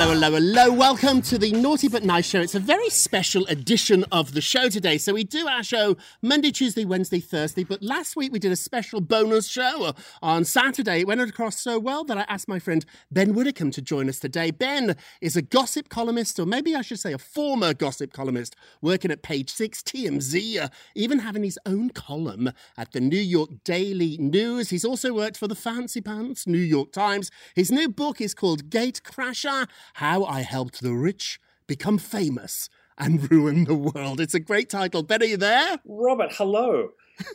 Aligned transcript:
Hello, 0.00 0.12
hello, 0.12 0.30
hello. 0.30 0.72
Welcome 0.72 1.20
to 1.22 1.38
the 1.38 1.50
Naughty 1.50 1.88
But 1.88 2.04
Nice 2.04 2.28
Show. 2.28 2.40
It's 2.40 2.54
a 2.54 2.60
very 2.60 2.88
special 2.88 3.44
edition 3.46 4.04
of 4.12 4.32
the 4.32 4.40
show 4.40 4.68
today. 4.68 4.96
So, 4.96 5.12
we 5.12 5.24
do 5.24 5.48
our 5.48 5.64
show 5.64 5.96
Monday, 6.22 6.52
Tuesday, 6.52 6.84
Wednesday, 6.84 7.18
Thursday. 7.18 7.64
But 7.64 7.82
last 7.82 8.14
week 8.14 8.30
we 8.30 8.38
did 8.38 8.52
a 8.52 8.56
special 8.56 9.00
bonus 9.00 9.48
show 9.48 9.92
on 10.22 10.44
Saturday. 10.44 11.00
It 11.00 11.08
went 11.08 11.20
across 11.20 11.60
so 11.60 11.80
well 11.80 12.04
that 12.04 12.16
I 12.16 12.24
asked 12.28 12.46
my 12.46 12.60
friend 12.60 12.86
Ben 13.10 13.34
Widdicombe 13.34 13.72
to 13.72 13.82
join 13.82 14.08
us 14.08 14.20
today. 14.20 14.52
Ben 14.52 14.94
is 15.20 15.36
a 15.36 15.42
gossip 15.42 15.88
columnist, 15.88 16.38
or 16.38 16.46
maybe 16.46 16.76
I 16.76 16.82
should 16.82 17.00
say 17.00 17.12
a 17.12 17.18
former 17.18 17.74
gossip 17.74 18.12
columnist, 18.12 18.54
working 18.80 19.10
at 19.10 19.22
page 19.22 19.50
six, 19.50 19.82
TMZ, 19.82 20.60
uh, 20.60 20.68
even 20.94 21.18
having 21.18 21.42
his 21.42 21.58
own 21.66 21.90
column 21.90 22.52
at 22.76 22.92
the 22.92 23.00
New 23.00 23.20
York 23.20 23.50
Daily 23.64 24.16
News. 24.18 24.70
He's 24.70 24.84
also 24.84 25.12
worked 25.12 25.36
for 25.36 25.48
the 25.48 25.56
Fancy 25.56 26.00
Pants, 26.00 26.46
New 26.46 26.56
York 26.56 26.92
Times. 26.92 27.32
His 27.56 27.72
new 27.72 27.88
book 27.88 28.20
is 28.20 28.32
called 28.32 28.70
Gate 28.70 29.00
Crasher 29.02 29.66
How 29.94 30.24
I 30.24 30.42
Helped 30.42 30.80
the 30.80 30.94
Rich 30.94 31.40
Become 31.66 31.98
Famous 31.98 32.68
and 32.96 33.30
Ruin 33.30 33.64
the 33.64 33.74
World. 33.74 34.20
It's 34.20 34.34
a 34.34 34.40
great 34.40 34.68
title. 34.70 35.02
Ben, 35.02 35.22
are 35.22 35.26
you 35.26 35.36
there? 35.36 35.78
Robert, 35.84 36.32
hello. 36.34 36.90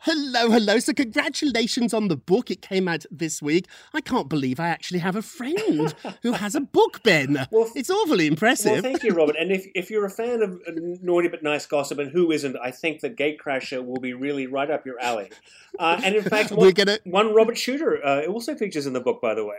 Hello, 0.00 0.50
hello. 0.50 0.80
So, 0.80 0.92
congratulations 0.92 1.94
on 1.94 2.08
the 2.08 2.16
book. 2.16 2.50
It 2.50 2.60
came 2.62 2.88
out 2.88 3.04
this 3.12 3.40
week. 3.40 3.66
I 3.94 4.00
can't 4.00 4.28
believe 4.28 4.58
I 4.58 4.66
actually 4.68 4.98
have 4.98 5.14
a 5.14 5.22
friend 5.22 5.94
who 6.22 6.32
has 6.32 6.56
a 6.56 6.60
book, 6.60 7.00
Ben. 7.04 7.46
Well, 7.52 7.70
it's 7.76 7.88
awfully 7.88 8.26
impressive. 8.26 8.72
Well, 8.72 8.82
thank 8.82 9.04
you, 9.04 9.12
Robert. 9.14 9.36
And 9.38 9.52
if, 9.52 9.66
if 9.76 9.88
you're 9.88 10.04
a 10.04 10.10
fan 10.10 10.42
of 10.42 10.54
uh, 10.66 10.72
naughty 11.00 11.28
but 11.28 11.44
nice 11.44 11.64
gossip, 11.64 12.00
and 12.00 12.10
who 12.10 12.32
isn't, 12.32 12.56
I 12.60 12.72
think 12.72 13.02
that 13.02 13.16
Gatecrasher 13.16 13.84
will 13.84 14.00
be 14.00 14.14
really 14.14 14.48
right 14.48 14.68
up 14.68 14.84
your 14.84 14.98
alley. 14.98 15.30
Uh, 15.78 16.00
and 16.02 16.16
in 16.16 16.24
fact, 16.24 16.50
one, 16.50 16.72
gonna- 16.72 16.98
one 17.04 17.32
Robert 17.32 17.56
Shuter 17.56 18.04
uh, 18.04 18.26
also 18.26 18.56
features 18.56 18.84
in 18.86 18.94
the 18.94 19.00
book, 19.00 19.20
by 19.22 19.34
the 19.34 19.44
way. 19.44 19.58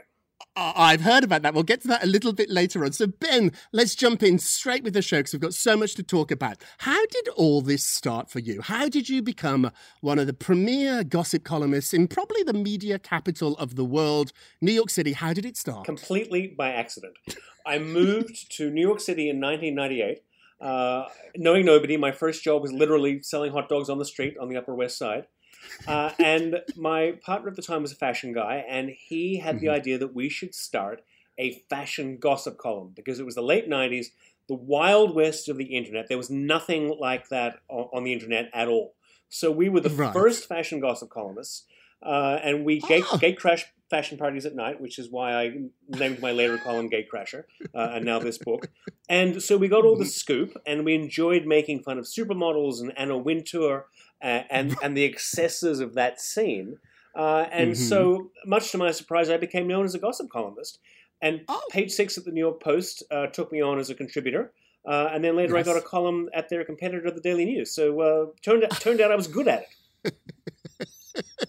I've 0.56 1.02
heard 1.02 1.24
about 1.24 1.44
that. 1.44 1.54
We'll 1.54 1.64
get 1.64 1.82
to 1.82 1.88
that 1.90 2.04
a 2.04 2.08
little 2.08 2.34
bit 2.34 2.50
later 2.50 2.84
on. 2.84 2.92
So, 2.92 3.08
Ben, 3.08 3.52
let's 3.72 3.96
jump 3.96 4.24
in 4.24 4.40
straight 4.40 4.84
with 4.84 4.94
the 4.94 5.02
show 5.02 5.18
because 5.20 5.34
we've 5.34 5.42
got 5.42 5.54
so 5.54 5.78
much 5.78 5.96
to 5.96 6.04
talk 6.04 6.32
about. 6.32 6.58
How 6.80 7.06
did 7.06 7.28
all 7.30 7.62
this 7.62 7.84
start 7.84 8.30
for 8.30 8.40
you? 8.40 8.62
How 8.62 8.90
did 8.90 9.08
you 9.08 9.22
become 9.22 9.72
one 10.02 10.20
of 10.20 10.28
the 10.28 10.34
premier 10.34 11.04
gossip 11.04 11.44
columnists 11.44 11.94
in 11.94 12.08
probably 12.08 12.44
the 12.44 12.54
media 12.54 13.00
capital 13.00 13.56
of 13.58 13.76
the 13.76 13.86
world, 13.86 14.34
New 14.62 14.74
York 14.74 14.90
City? 14.90 15.14
How 15.14 15.34
did 15.34 15.46
it 15.46 15.56
start? 15.56 15.86
Completely 15.86 16.54
by 16.58 16.72
accident. 16.72 17.14
I 17.66 17.80
moved 17.80 18.52
to 18.58 18.70
New 18.70 18.82
York 18.82 19.00
City 19.00 19.30
in 19.30 19.40
1998. 19.40 20.24
Uh, 20.60 21.08
knowing 21.38 21.66
nobody, 21.66 21.96
my 21.96 22.12
first 22.12 22.44
job 22.44 22.62
was 22.62 22.74
literally 22.74 23.22
selling 23.22 23.54
hot 23.54 23.70
dogs 23.70 23.90
on 23.90 23.98
the 23.98 24.06
street 24.06 24.36
on 24.42 24.50
the 24.50 24.58
Upper 24.58 24.76
West 24.76 24.98
Side. 24.98 25.28
Uh, 25.88 26.12
and 26.22 26.62
my 26.76 27.14
partner 27.22 27.50
at 27.50 27.56
the 27.56 27.62
time 27.62 27.82
was 27.82 27.92
a 27.92 27.96
fashion 27.96 28.34
guy, 28.34 28.58
and 28.68 28.90
he 28.90 29.38
had 29.38 29.60
the 29.60 29.70
idea 29.70 29.98
that 29.98 30.14
we 30.14 30.30
should 30.30 30.54
start 30.54 31.04
a 31.38 31.54
fashion 31.70 32.18
gossip 32.18 32.58
column 32.58 32.92
because 32.96 33.20
it 33.20 33.26
was 33.26 33.36
the 33.36 33.42
late 33.42 33.68
90s, 33.68 34.12
the 34.48 34.56
wild 34.56 35.16
west 35.16 35.48
of 35.50 35.58
the 35.58 35.76
internet. 35.76 36.08
There 36.08 36.18
was 36.18 36.30
nothing 36.30 36.90
like 37.00 37.30
that 37.30 37.60
on, 37.70 37.90
on 37.94 38.04
the 38.04 38.14
internet 38.14 38.50
at 38.54 38.68
all. 38.68 38.96
So 39.30 39.52
we 39.52 39.70
were 39.70 39.80
the 39.80 39.90
Right. 39.90 40.14
first 40.14 40.48
fashion 40.48 40.80
gossip 40.80 41.10
columnists, 41.10 41.66
uh, 42.02 42.40
and 42.44 42.66
we 42.66 42.80
gate, 42.80 43.06
Oh. 43.12 43.20
gate 43.20 43.38
crash 43.40 43.66
fashion 43.90 44.18
parties 44.18 44.46
at 44.46 44.56
night, 44.56 44.80
which 44.82 45.00
is 45.00 45.10
why 45.10 45.34
I 45.34 45.52
named 45.88 46.20
my 46.22 46.32
later 46.32 46.58
column 46.58 46.90
Gate 46.90 47.08
Crasher, 47.12 47.44
uh, 47.74 47.92
and 47.94 48.06
now 48.06 48.20
this 48.20 48.38
book. 48.38 48.70
And 49.08 49.42
so 49.42 49.58
we 49.58 49.68
got 49.68 49.86
all 49.86 49.98
the 49.98 50.06
scoop, 50.06 50.56
and 50.68 50.86
we 50.86 50.94
enjoyed 50.94 51.46
making 51.46 51.82
fun 51.84 51.98
of 51.98 52.06
supermodels 52.06 52.80
and 52.80 52.96
Anna 52.98 53.18
Wintour 53.18 53.88
uh, 54.22 54.44
and 54.50 54.76
and 54.84 54.96
the 54.96 55.04
excesses 55.04 55.80
of 55.80 55.94
that 55.96 56.20
scene. 56.22 56.78
Uh, 57.16 57.48
and 57.52 57.78
so, 57.78 58.30
much 58.46 58.72
to 58.72 58.78
my 58.78 58.92
surprise, 58.92 59.30
I 59.30 59.38
became 59.38 59.68
known 59.68 59.84
as 59.84 59.96
a 59.96 60.00
gossip 60.00 60.30
columnist. 60.30 60.80
And 61.22 61.42
Oh. 61.50 61.62
page 61.72 61.92
six 61.92 62.18
at 62.18 62.24
the 62.24 62.32
New 62.32 62.40
York 62.40 62.62
Post 62.62 63.04
uh, 63.12 63.28
took 63.28 63.52
me 63.52 63.62
on 63.62 63.80
as 63.80 63.90
a 63.90 63.96
contributor. 63.96 64.54
Uh, 64.88 65.10
and 65.12 65.24
then 65.24 65.36
later 65.36 65.56
Yes. 65.58 65.68
I 65.68 65.74
got 65.74 65.78
a 65.78 65.86
column 65.86 66.30
at 66.34 66.48
their 66.50 66.64
competitor, 66.64 67.12
the 67.12 67.20
Daily 67.20 67.44
News. 67.46 67.72
So 67.72 68.00
uh, 68.00 68.26
turned 68.42 68.64
out, 68.64 68.72
turned 68.80 69.02
out 69.02 69.12
I 69.12 69.16
was 69.16 69.28
good 69.28 69.48
at 69.48 69.66
it. 70.06 70.14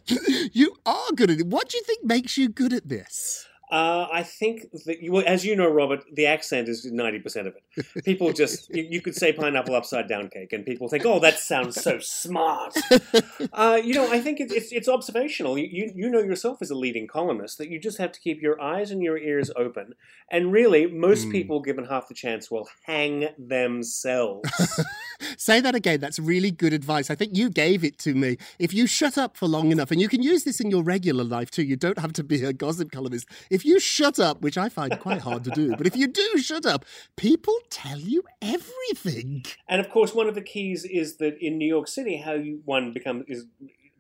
you 0.53 0.75
are 0.85 1.12
good 1.15 1.31
at 1.31 1.39
it. 1.41 1.47
What 1.47 1.69
do 1.69 1.77
you 1.79 1.85
think 1.85 2.05
makes 2.05 2.37
you 2.37 2.49
good 2.49 2.73
at 2.73 2.89
this? 2.89 3.47
Uh, 3.71 4.09
I 4.13 4.25
think 4.25 4.67
that, 4.87 5.01
you, 5.01 5.13
well, 5.13 5.23
as 5.27 5.45
you 5.45 5.55
know, 5.55 5.71
Robert, 5.71 6.05
the 6.13 6.27
accent 6.27 6.69
is 6.69 6.85
ninety 6.87 7.21
percent 7.21 7.47
of 7.47 7.55
it. 7.55 8.05
People 8.05 8.33
just 8.43 8.69
you, 8.75 8.87
you 8.91 9.01
could 9.01 9.15
say 9.15 9.33
pineapple 9.33 9.77
upside 9.77 10.09
down 10.09 10.29
cake, 10.29 10.53
and 10.53 10.67
people 10.67 10.89
think, 10.89 11.07
"Oh, 11.07 11.21
that 11.21 11.39
sounds 11.39 11.81
so 11.81 12.01
smart." 12.01 12.75
uh, 13.53 13.81
you 13.83 13.95
know, 13.95 14.11
I 14.11 14.21
think 14.21 14.41
it, 14.41 14.51
it's 14.51 14.73
it's 14.73 14.89
observational. 14.89 15.57
You, 15.57 15.93
you 15.95 16.11
know 16.11 16.21
yourself 16.21 16.61
as 16.61 16.71
a 16.71 16.75
leading 16.75 17.07
columnist 17.07 17.59
that 17.59 17.69
you 17.69 17.79
just 17.79 17.99
have 17.99 18.11
to 18.13 18.21
keep 18.21 18.43
your 18.43 18.61
eyes 18.61 18.91
and 18.91 19.03
your 19.03 19.17
ears 19.17 19.53
open, 19.55 19.95
and 20.31 20.53
really, 20.53 20.87
most 20.87 21.31
people, 21.31 21.61
given 21.61 21.85
half 21.85 22.09
the 22.09 22.15
chance, 22.15 22.51
will 22.51 22.69
hang 22.87 23.29
themselves. 23.39 24.51
Say 25.37 25.61
that 25.61 25.75
again. 25.75 26.01
That's 26.01 26.19
really 26.19 26.51
good 26.51 26.73
advice. 26.73 27.11
I 27.11 27.15
think 27.15 27.37
you 27.37 27.51
gave 27.51 27.85
it 27.85 27.99
to 28.01 28.15
me. 28.15 28.37
If 28.59 28.73
you 28.73 28.87
shut 28.87 29.19
up 29.19 29.37
for 29.37 29.47
long 29.47 29.71
enough, 29.71 29.91
and 29.91 30.01
you 30.01 30.09
can 30.09 30.23
use 30.23 30.45
this 30.45 30.61
in 30.61 30.71
your 30.71 30.83
regular 30.83 31.25
life 31.25 31.51
too, 31.51 31.63
you 31.63 31.77
don't 31.77 31.99
have 31.99 32.13
to 32.15 32.25
be 32.25 32.45
a 32.45 32.53
gossip 32.53 32.91
columnist. 32.91 33.27
If 33.51 33.60
if 33.61 33.67
you 33.67 33.79
shut 33.79 34.19
up, 34.19 34.41
which 34.41 34.57
I 34.57 34.71
find 34.71 34.99
quite 34.99 35.21
hard 35.21 35.45
to 35.45 35.51
do, 35.51 35.77
but 35.77 35.87
if 35.87 35.95
you 35.95 36.07
do 36.07 36.39
shut 36.39 36.65
up, 36.65 36.87
people 37.17 37.55
tell 37.69 37.99
you 37.99 38.23
everything. 38.41 39.45
And 39.69 39.81
of 39.83 39.91
course, 39.91 40.15
one 40.15 40.29
of 40.29 40.35
the 40.35 40.41
keys 40.41 40.85
is 40.85 41.17
that 41.19 41.37
in 41.41 41.59
New 41.59 41.69
York 41.69 41.87
City, 41.89 42.17
how 42.17 42.33
you, 42.33 42.62
one 42.65 42.93
becomes 42.93 43.25
is 43.29 43.45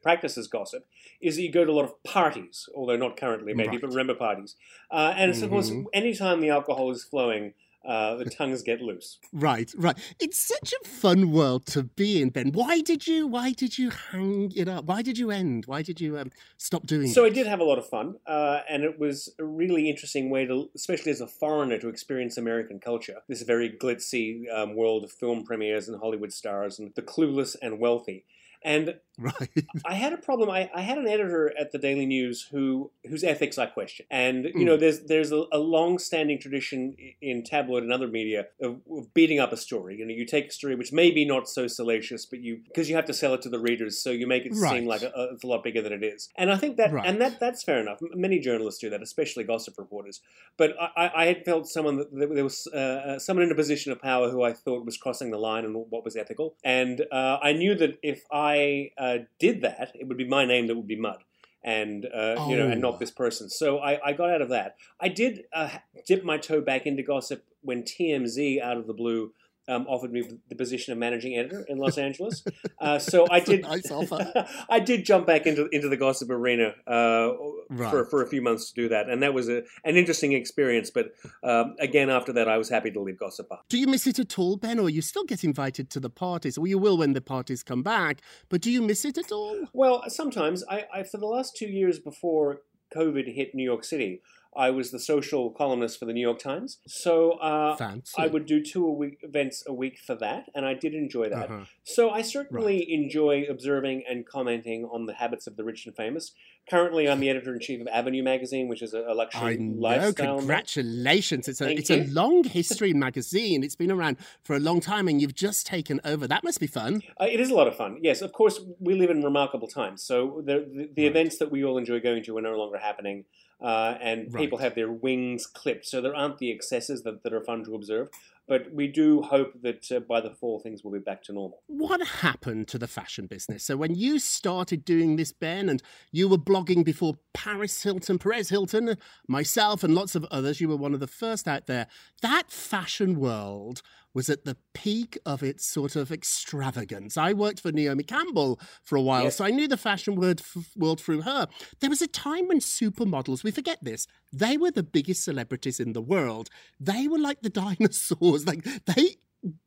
practices 0.02 0.48
gossip 0.48 0.86
is 1.20 1.36
that 1.36 1.42
you 1.42 1.52
go 1.52 1.62
to 1.62 1.70
a 1.70 1.74
lot 1.74 1.84
of 1.84 2.02
parties, 2.04 2.66
although 2.74 2.96
not 2.96 3.18
currently 3.18 3.52
maybe, 3.52 3.68
Right. 3.68 3.80
but 3.82 3.90
remember 3.90 4.14
parties. 4.14 4.56
Uh, 4.90 5.12
and 5.14 5.30
it's 5.30 5.42
of 5.42 5.50
course, 5.50 5.68
Mhm. 5.70 5.84
anytime 5.92 6.40
the 6.40 6.48
alcohol 6.48 6.90
is 6.90 7.04
flowing, 7.04 7.52
uh, 7.84 8.16
the 8.16 8.26
tongues 8.26 8.62
get 8.62 8.80
loose. 8.80 9.18
Right, 9.32 9.72
right. 9.76 9.96
It's 10.20 10.38
such 10.38 10.72
a 10.72 10.88
fun 10.88 11.32
world 11.32 11.66
to 11.66 11.84
be 11.84 12.20
in, 12.20 12.30
Ben. 12.30 12.52
Why 12.52 12.80
did 12.80 13.06
you? 13.06 13.26
Why 13.26 13.52
did 13.52 13.78
you 13.78 13.90
hang 13.90 14.52
it 14.54 14.68
up? 14.68 14.84
Why 14.84 15.02
did 15.02 15.18
you 15.18 15.30
end? 15.30 15.64
Why 15.66 15.82
did 15.82 16.00
you 16.00 16.18
um, 16.18 16.30
stop 16.58 16.86
doing 16.86 17.08
it? 17.08 17.14
So 17.14 17.24
I 17.24 17.30
did 17.30 17.46
have 17.46 17.60
a 17.60 17.64
lot 17.64 17.78
of 17.78 17.88
fun, 17.88 18.16
uh, 18.26 18.60
and 18.68 18.84
it 18.84 18.98
was 18.98 19.34
a 19.38 19.44
really 19.44 19.88
interesting 19.88 20.30
way 20.30 20.44
to, 20.46 20.68
especially 20.76 21.12
as 21.12 21.20
a 21.20 21.26
foreigner, 21.26 21.78
to 21.78 21.88
experience 21.88 22.36
American 22.36 22.80
culture. 22.80 23.16
This 23.28 23.42
very 23.42 23.70
glitzy 23.70 24.42
um, 24.54 24.76
world 24.76 25.04
of 25.04 25.12
film 25.12 25.44
premieres 25.44 25.88
and 25.88 25.98
Hollywood 25.98 26.32
stars 26.32 26.78
and 26.78 26.92
the 26.94 27.02
clueless 27.02 27.56
and 27.62 27.78
wealthy. 27.78 28.24
And 28.62 28.96
Right. 29.40 29.64
I 29.84 29.94
had 29.94 30.12
a 30.12 30.16
problem. 30.16 30.48
I, 30.50 30.70
I 30.74 30.80
had 30.80 30.96
an 30.98 31.06
editor 31.06 31.52
at 31.58 31.72
the 31.72 31.78
Daily 31.78 32.06
News 32.06 32.48
who 32.50 32.90
whose 33.08 33.22
ethics 33.22 33.58
I 33.58 33.66
question, 33.66 34.06
and 34.10 34.46
you 34.54 34.64
know, 34.64 34.76
there's 34.76 35.00
there's 35.00 35.30
a, 35.32 35.44
a 35.52 35.58
long-standing 35.58 36.38
tradition 36.38 36.96
in 37.20 37.42
tabloid 37.42 37.82
and 37.82 37.92
other 37.92 38.08
media 38.08 38.46
of, 38.62 38.80
of 38.90 39.12
beating 39.14 39.38
up 39.38 39.52
a 39.52 39.56
story. 39.56 39.96
You 39.98 40.06
know, 40.06 40.14
you 40.14 40.24
take 40.24 40.48
a 40.48 40.50
story 40.52 40.74
which 40.74 40.92
may 40.92 41.10
be 41.10 41.24
not 41.24 41.48
so 41.48 41.66
salacious, 41.66 42.24
but 42.26 42.40
you 42.40 42.60
because 42.66 42.88
you 42.88 42.96
have 42.96 43.04
to 43.06 43.14
sell 43.14 43.34
it 43.34 43.42
to 43.42 43.48
the 43.50 43.58
readers, 43.58 44.02
so 44.02 44.10
you 44.10 44.26
make 44.26 44.44
it 44.46 44.52
Right. 44.54 44.78
seem 44.80 44.86
like 44.86 45.02
a, 45.02 45.12
a, 45.14 45.34
it's 45.34 45.44
a 45.44 45.46
lot 45.46 45.62
bigger 45.62 45.82
than 45.82 45.92
it 45.92 46.02
is. 46.02 46.28
And 46.36 46.50
I 46.50 46.56
think 46.56 46.76
that 46.78 46.92
Right. 46.92 47.06
and 47.06 47.20
that 47.20 47.38
that's 47.40 47.62
fair 47.62 47.78
enough. 47.80 47.98
Many 48.14 48.38
journalists 48.38 48.80
do 48.80 48.88
that, 48.90 49.02
especially 49.02 49.44
gossip 49.44 49.74
reporters. 49.78 50.20
But 50.56 50.74
I, 50.80 50.88
I- 50.96 51.10
I 51.22 51.26
had 51.26 51.44
felt 51.44 51.68
someone 51.68 51.96
that 51.98 52.10
that 52.18 52.34
there 52.34 52.44
was 52.44 52.66
uh, 52.72 52.76
uh, 52.76 53.18
someone 53.18 53.44
in 53.44 53.52
a 53.52 53.54
position 53.54 53.92
of 53.92 54.00
power 54.00 54.30
who 54.30 54.42
I 54.42 54.52
thought 54.54 54.84
was 54.86 54.96
crossing 54.96 55.30
the 55.30 55.38
line 55.38 55.64
and 55.64 55.74
what 55.90 56.04
was 56.04 56.16
ethical, 56.16 56.54
and 56.64 57.02
uh, 57.12 57.38
I 57.42 57.52
knew 57.52 57.74
that 57.74 57.98
if 58.02 58.24
I 58.32 58.90
uh, 58.98 59.09
did 59.38 59.62
that, 59.62 59.92
it 59.94 60.06
would 60.08 60.16
be 60.16 60.26
my 60.28 60.44
name 60.44 60.66
that 60.66 60.76
would 60.76 60.86
be 60.88 60.96
mud. 60.96 61.22
And 61.62 62.06
uh, 62.06 62.46
you 62.48 62.56
know, 62.56 62.68
and 62.68 62.82
Oh. 62.84 62.90
not 62.90 63.00
this 63.00 63.10
person. 63.10 63.50
So 63.50 63.78
I, 63.80 64.00
I 64.02 64.12
got 64.14 64.30
out 64.30 64.40
of 64.40 64.48
that. 64.48 64.76
I 64.98 65.08
did 65.08 65.44
uh, 65.52 65.68
dip 66.06 66.24
my 66.24 66.38
toe 66.38 66.62
back 66.62 66.86
into 66.86 67.02
gossip 67.02 67.44
when 67.60 67.82
TMZ, 67.82 68.62
out 68.62 68.78
of 68.78 68.86
the 68.86 68.94
blue, 68.94 69.32
um, 69.70 69.86
offered 69.86 70.12
me 70.12 70.22
the 70.48 70.54
position 70.56 70.92
of 70.92 70.98
managing 70.98 71.36
editor 71.36 71.64
in 71.68 71.78
Los 71.78 71.96
Angeles. 72.08 72.44
Uh, 72.80 72.98
so 72.98 73.26
I 73.30 73.40
did. 73.40 73.62
nice. 73.62 73.90
I 74.68 74.80
did 74.80 75.04
jump 75.04 75.26
back 75.26 75.46
into 75.46 75.68
into 75.72 75.88
the 75.88 75.96
gossip 75.96 76.28
arena 76.30 76.74
uh, 76.86 77.30
for 77.32 77.54
Right. 77.70 78.06
for 78.10 78.22
a 78.22 78.26
few 78.28 78.42
months 78.42 78.70
to 78.70 78.74
do 78.82 78.88
that, 78.88 79.08
and 79.08 79.22
that 79.22 79.32
was 79.32 79.48
a, 79.48 79.62
an 79.84 79.96
interesting 79.96 80.32
experience. 80.32 80.90
But 80.90 81.12
um, 81.44 81.76
again, 81.78 82.10
after 82.10 82.32
that, 82.32 82.48
I 82.48 82.58
was 82.58 82.68
happy 82.68 82.90
to 82.90 83.00
leave 83.00 83.18
Gossip 83.18 83.50
Up. 83.52 83.64
Do 83.68 83.78
you 83.78 83.86
miss 83.86 84.06
it 84.06 84.18
at 84.18 84.38
all, 84.38 84.56
Ben, 84.56 84.78
or 84.78 84.90
you 84.90 85.02
still 85.02 85.24
get 85.24 85.44
invited 85.44 85.88
to 85.90 86.00
the 86.00 86.10
parties? 86.10 86.58
Well, 86.58 86.66
you 86.66 86.78
will 86.78 86.98
when 86.98 87.12
the 87.12 87.20
parties 87.20 87.62
come 87.62 87.82
back, 87.82 88.20
but 88.48 88.60
do 88.60 88.70
you 88.70 88.82
miss 88.82 89.04
it 89.04 89.16
at 89.18 89.30
all? 89.30 89.56
Well, 89.72 90.02
sometimes 90.08 90.64
I, 90.68 90.84
I 90.92 91.02
for 91.04 91.18
the 91.18 91.26
last 91.26 91.56
two 91.56 91.68
years 91.68 91.98
before 92.00 92.62
COVID 92.94 93.32
hit 93.32 93.54
New 93.54 93.62
York 93.62 93.84
City, 93.84 94.20
I 94.56 94.70
was 94.70 94.90
the 94.90 94.98
social 94.98 95.50
columnist 95.50 95.98
for 95.98 96.06
the 96.06 96.12
New 96.12 96.20
York 96.20 96.38
Times. 96.38 96.78
So 96.86 97.32
uh. 97.32 97.76
I 98.18 98.26
would 98.26 98.46
do 98.46 98.62
two 98.62 98.86
a 98.86 98.92
week 98.92 99.18
events 99.22 99.62
a 99.66 99.72
week 99.72 99.98
for 99.98 100.14
that, 100.16 100.46
and 100.54 100.66
I 100.66 100.74
did 100.74 100.94
enjoy 100.94 101.28
that. 101.28 101.50
Uh-huh. 101.50 101.64
So 101.84 102.10
I 102.10 102.22
certainly 102.22 102.92
enjoy 102.92 103.44
observing 103.48 104.04
and 104.08 104.26
commenting 104.26 104.84
on 104.84 105.06
the 105.06 105.14
habits 105.14 105.46
of 105.46 105.56
the 105.56 105.64
rich 105.64 105.86
and 105.86 105.94
famous. 105.94 106.32
Currently, 106.68 107.08
I'm 107.08 107.18
the 107.18 107.28
editor 107.28 107.52
in 107.52 107.58
chief 107.58 107.80
of 107.80 107.88
Avenue 107.88 108.22
magazine, 108.22 108.68
which 108.68 108.80
is 108.80 108.94
a, 108.94 109.00
luxury 109.12 109.40
I 109.40 109.56
know. 109.56 109.80
lifestyle. 109.80 110.26
mag- 110.34 110.38
Congratulations! 110.38 111.48
It's 111.48 111.60
a 111.60 111.64
Thank 111.64 111.80
it's 111.80 111.90
a 111.90 112.04
long 112.06 112.44
history 112.58 112.92
magazine. 112.92 113.64
It's 113.64 113.74
been 113.74 113.90
around 113.90 114.18
for 114.44 114.54
a 114.54 114.60
long 114.60 114.80
time, 114.80 115.08
and 115.08 115.20
you've 115.20 115.34
just 115.34 115.66
taken 115.66 116.00
over. 116.04 116.28
That 116.28 116.44
must 116.44 116.60
be 116.60 116.68
fun. 116.68 117.02
Uh, 117.20 117.24
it 117.28 117.40
is 117.40 117.50
a 117.50 117.54
lot 117.54 117.66
of 117.66 117.74
fun. 117.74 117.98
Yes, 118.02 118.22
of 118.22 118.32
course, 118.32 118.60
we 118.78 118.94
live 118.94 119.10
in 119.10 119.22
remarkable 119.24 119.66
times. 119.66 120.02
So 120.04 120.42
the 120.44 120.68
the, 120.72 120.90
the 120.94 121.06
events 121.06 121.38
that 121.38 121.50
we 121.50 121.64
all 121.64 121.76
enjoy 121.76 121.98
going 121.98 122.22
to 122.24 122.36
are 122.38 122.42
no 122.42 122.56
longer 122.56 122.78
happening, 122.78 123.24
uh, 123.60 123.96
and 124.00 124.32
Right. 124.32 124.40
people 124.42 124.58
have 124.58 124.76
their 124.76 124.92
wings 124.92 125.46
clipped. 125.46 125.86
So 125.86 126.00
there 126.00 126.14
aren't 126.14 126.38
the 126.38 126.52
excesses 126.52 127.02
that, 127.02 127.24
that 127.24 127.32
are 127.32 127.42
fun 127.42 127.64
to 127.64 127.74
observe. 127.74 128.10
But 128.50 128.74
we 128.74 128.88
do 128.88 129.22
hope 129.22 129.52
that 129.62 129.92
uh, 129.92 130.00
by 130.00 130.20
the 130.20 130.32
fall 130.32 130.58
things 130.58 130.82
will 130.82 130.90
be 130.90 130.98
back 130.98 131.22
to 131.22 131.32
normal. 131.32 131.62
What 131.68 132.04
happened 132.04 132.66
to 132.68 132.78
the 132.78 132.88
fashion 132.88 133.26
business? 133.26 133.62
So 133.62 133.76
when 133.76 133.94
you 133.94 134.18
started 134.18 134.84
doing 134.84 135.14
this, 135.14 135.30
Ben, 135.30 135.68
and 135.68 135.80
you 136.10 136.28
were 136.28 136.36
blogging 136.36 136.84
before 136.84 137.14
Paris 137.32 137.84
Hilton, 137.84 138.18
Perez 138.18 138.48
Hilton, 138.48 138.96
myself, 139.28 139.84
and 139.84 139.94
lots 139.94 140.16
of 140.16 140.24
others, 140.32 140.60
you 140.60 140.68
were 140.68 140.76
one 140.76 140.94
of 140.94 140.98
the 140.98 141.06
first 141.06 141.46
out 141.46 141.66
there. 141.66 141.86
That 142.22 142.50
fashion 142.50 143.20
world 143.20 143.82
was 144.14 144.28
at 144.28 144.44
the 144.44 144.56
peak 144.74 145.18
of 145.24 145.42
its 145.42 145.66
sort 145.66 145.94
of 145.96 146.10
extravagance. 146.10 147.16
I 147.16 147.32
worked 147.32 147.60
for 147.60 147.70
Naomi 147.72 148.02
Campbell 148.02 148.60
for 148.82 148.96
a 148.96 149.02
while, 149.02 149.24
Yes. 149.24 149.36
so 149.36 149.44
I 149.44 149.50
knew 149.50 149.68
the 149.68 149.76
fashion 149.76 150.16
world, 150.16 150.42
world 150.76 151.00
through 151.00 151.22
her. 151.22 151.46
There 151.80 151.90
was 151.90 152.02
a 152.02 152.06
time 152.08 152.48
when 152.48 152.58
supermodels, 152.60 153.44
we 153.44 153.50
forget 153.50 153.78
this, 153.82 154.06
they 154.32 154.56
were 154.56 154.70
the 154.70 154.82
biggest 154.82 155.22
celebrities 155.24 155.78
in 155.80 155.92
the 155.92 156.02
world. 156.02 156.48
They 156.78 157.06
were 157.08 157.18
like 157.18 157.42
the 157.42 157.50
dinosaurs. 157.78 158.46
Like 158.46 158.64
they 158.86 159.16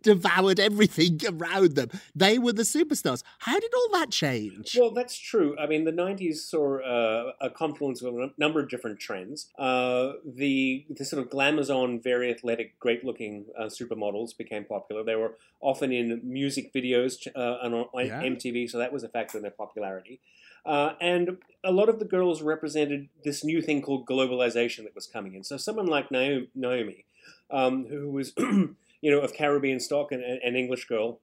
devoured 0.01 0.59
everything 0.59 1.19
around 1.27 1.75
them. 1.75 1.89
They 2.15 2.37
were 2.37 2.53
the 2.53 2.63
superstars. 2.63 3.23
How 3.39 3.59
did 3.59 3.71
all 3.73 3.99
that 3.99 4.11
change? 4.11 4.77
Well, 4.79 4.91
that's 4.91 5.17
true. 5.17 5.55
I 5.59 5.65
mean, 5.67 5.83
the 5.85 5.91
'90s 5.91 6.35
saw 6.37 6.79
uh, 6.79 7.33
a 7.41 7.49
confluence 7.49 8.01
of 8.01 8.15
a 8.15 8.31
number 8.37 8.59
of 8.59 8.69
different 8.69 8.99
trends. 8.99 9.49
Uh, 9.57 10.13
the 10.25 10.85
the 10.89 11.05
sort 11.05 11.23
of 11.23 11.29
glamazon, 11.29 12.01
very 12.03 12.31
athletic, 12.31 12.77
great-looking 12.79 13.45
uh, 13.57 13.63
supermodels 13.65 14.37
became 14.37 14.65
popular. 14.65 15.03
They 15.03 15.15
were 15.15 15.35
often 15.61 15.91
in 15.91 16.21
music 16.23 16.73
videos 16.73 17.27
uh, 17.35 17.57
and 17.63 17.73
on 17.75 17.87
Yeah. 18.05 18.21
MTV, 18.21 18.69
so 18.69 18.77
that 18.77 18.91
was 18.93 19.03
a 19.03 19.09
factor 19.09 19.37
in 19.37 19.41
their 19.43 19.51
popularity. 19.51 20.19
Uh, 20.65 20.93
and 21.01 21.37
a 21.63 21.71
lot 21.71 21.89
of 21.89 21.99
the 21.99 22.05
girls 22.05 22.41
represented 22.41 23.09
this 23.23 23.43
new 23.43 23.61
thing 23.61 23.81
called 23.81 24.05
globalization 24.05 24.83
that 24.83 24.95
was 24.95 25.05
coming 25.07 25.33
in. 25.35 25.43
So 25.43 25.57
someone 25.57 25.87
like 25.87 26.09
Naomi, 26.09 26.47
Naomi 26.55 27.05
um, 27.51 27.85
who 27.87 28.09
was, 28.09 28.33
you 29.03 29.11
know, 29.11 29.19
of 29.19 29.33
Caribbean 29.33 29.79
stock 29.81 30.11
and 30.13 30.23
an 30.23 30.55
English 30.55 30.85
girl, 30.93 31.19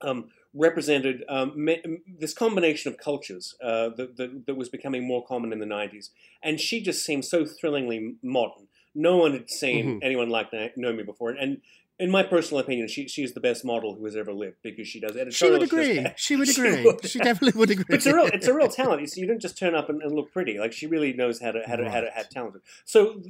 um, 0.00 0.18
represented 0.52 1.22
um, 1.28 1.68
this 2.22 2.34
combination 2.34 2.92
of 2.92 2.98
cultures 2.98 3.54
uh, 3.62 3.88
that, 3.96 4.16
that, 4.16 4.46
that 4.46 4.56
was 4.56 4.68
becoming 4.68 5.06
more 5.06 5.24
common 5.24 5.52
in 5.52 5.60
the 5.60 5.66
90s. 5.66 6.10
And 6.42 6.60
she 6.60 6.82
just 6.82 7.04
seemed 7.06 7.24
so 7.24 7.46
thrillingly 7.46 8.16
modern. 8.22 8.66
No 8.94 9.16
one 9.16 9.32
had 9.32 9.48
seen 9.48 9.84
Mhm. 9.86 9.98
anyone 10.02 10.28
like 10.28 10.52
Na- 10.52 10.74
Naomi 10.76 11.04
before. 11.04 11.30
And 11.30 11.60
in 11.98 12.10
my 12.10 12.24
personal 12.24 12.58
opinion, 12.60 12.88
she, 12.88 13.06
she's 13.06 13.32
the 13.34 13.40
best 13.48 13.64
model 13.64 13.94
who 13.94 14.04
has 14.04 14.16
ever 14.16 14.32
lived 14.32 14.56
because 14.62 14.88
she 14.88 14.98
does 14.98 15.12
She 15.34 15.48
would 15.48 15.62
agree. 15.62 16.04
She 16.16 16.34
would 16.36 16.48
She 16.48 16.60
agree. 16.60 16.84
would. 16.84 17.08
She 17.08 17.20
definitely 17.20 17.56
would 17.60 17.70
agree. 17.70 17.94
it's 17.96 18.06
a 18.06 18.14
real 18.14 18.26
it's 18.36 18.48
a 18.48 18.54
real 18.54 18.68
talent. 18.68 19.00
You, 19.02 19.06
see, 19.06 19.20
you 19.20 19.28
don't 19.28 19.40
just 19.40 19.56
turn 19.56 19.74
up 19.76 19.88
and, 19.88 20.02
and 20.02 20.12
look 20.12 20.32
pretty. 20.32 20.58
Like 20.58 20.72
she 20.72 20.86
really 20.88 21.12
knows 21.12 21.40
how 21.40 21.52
to 21.52 21.62
how 21.68 21.76
to 21.76 21.88
how 21.88 22.00
to 22.00 22.10
have 22.10 22.28
talent. 22.28 22.56
So 22.84 23.22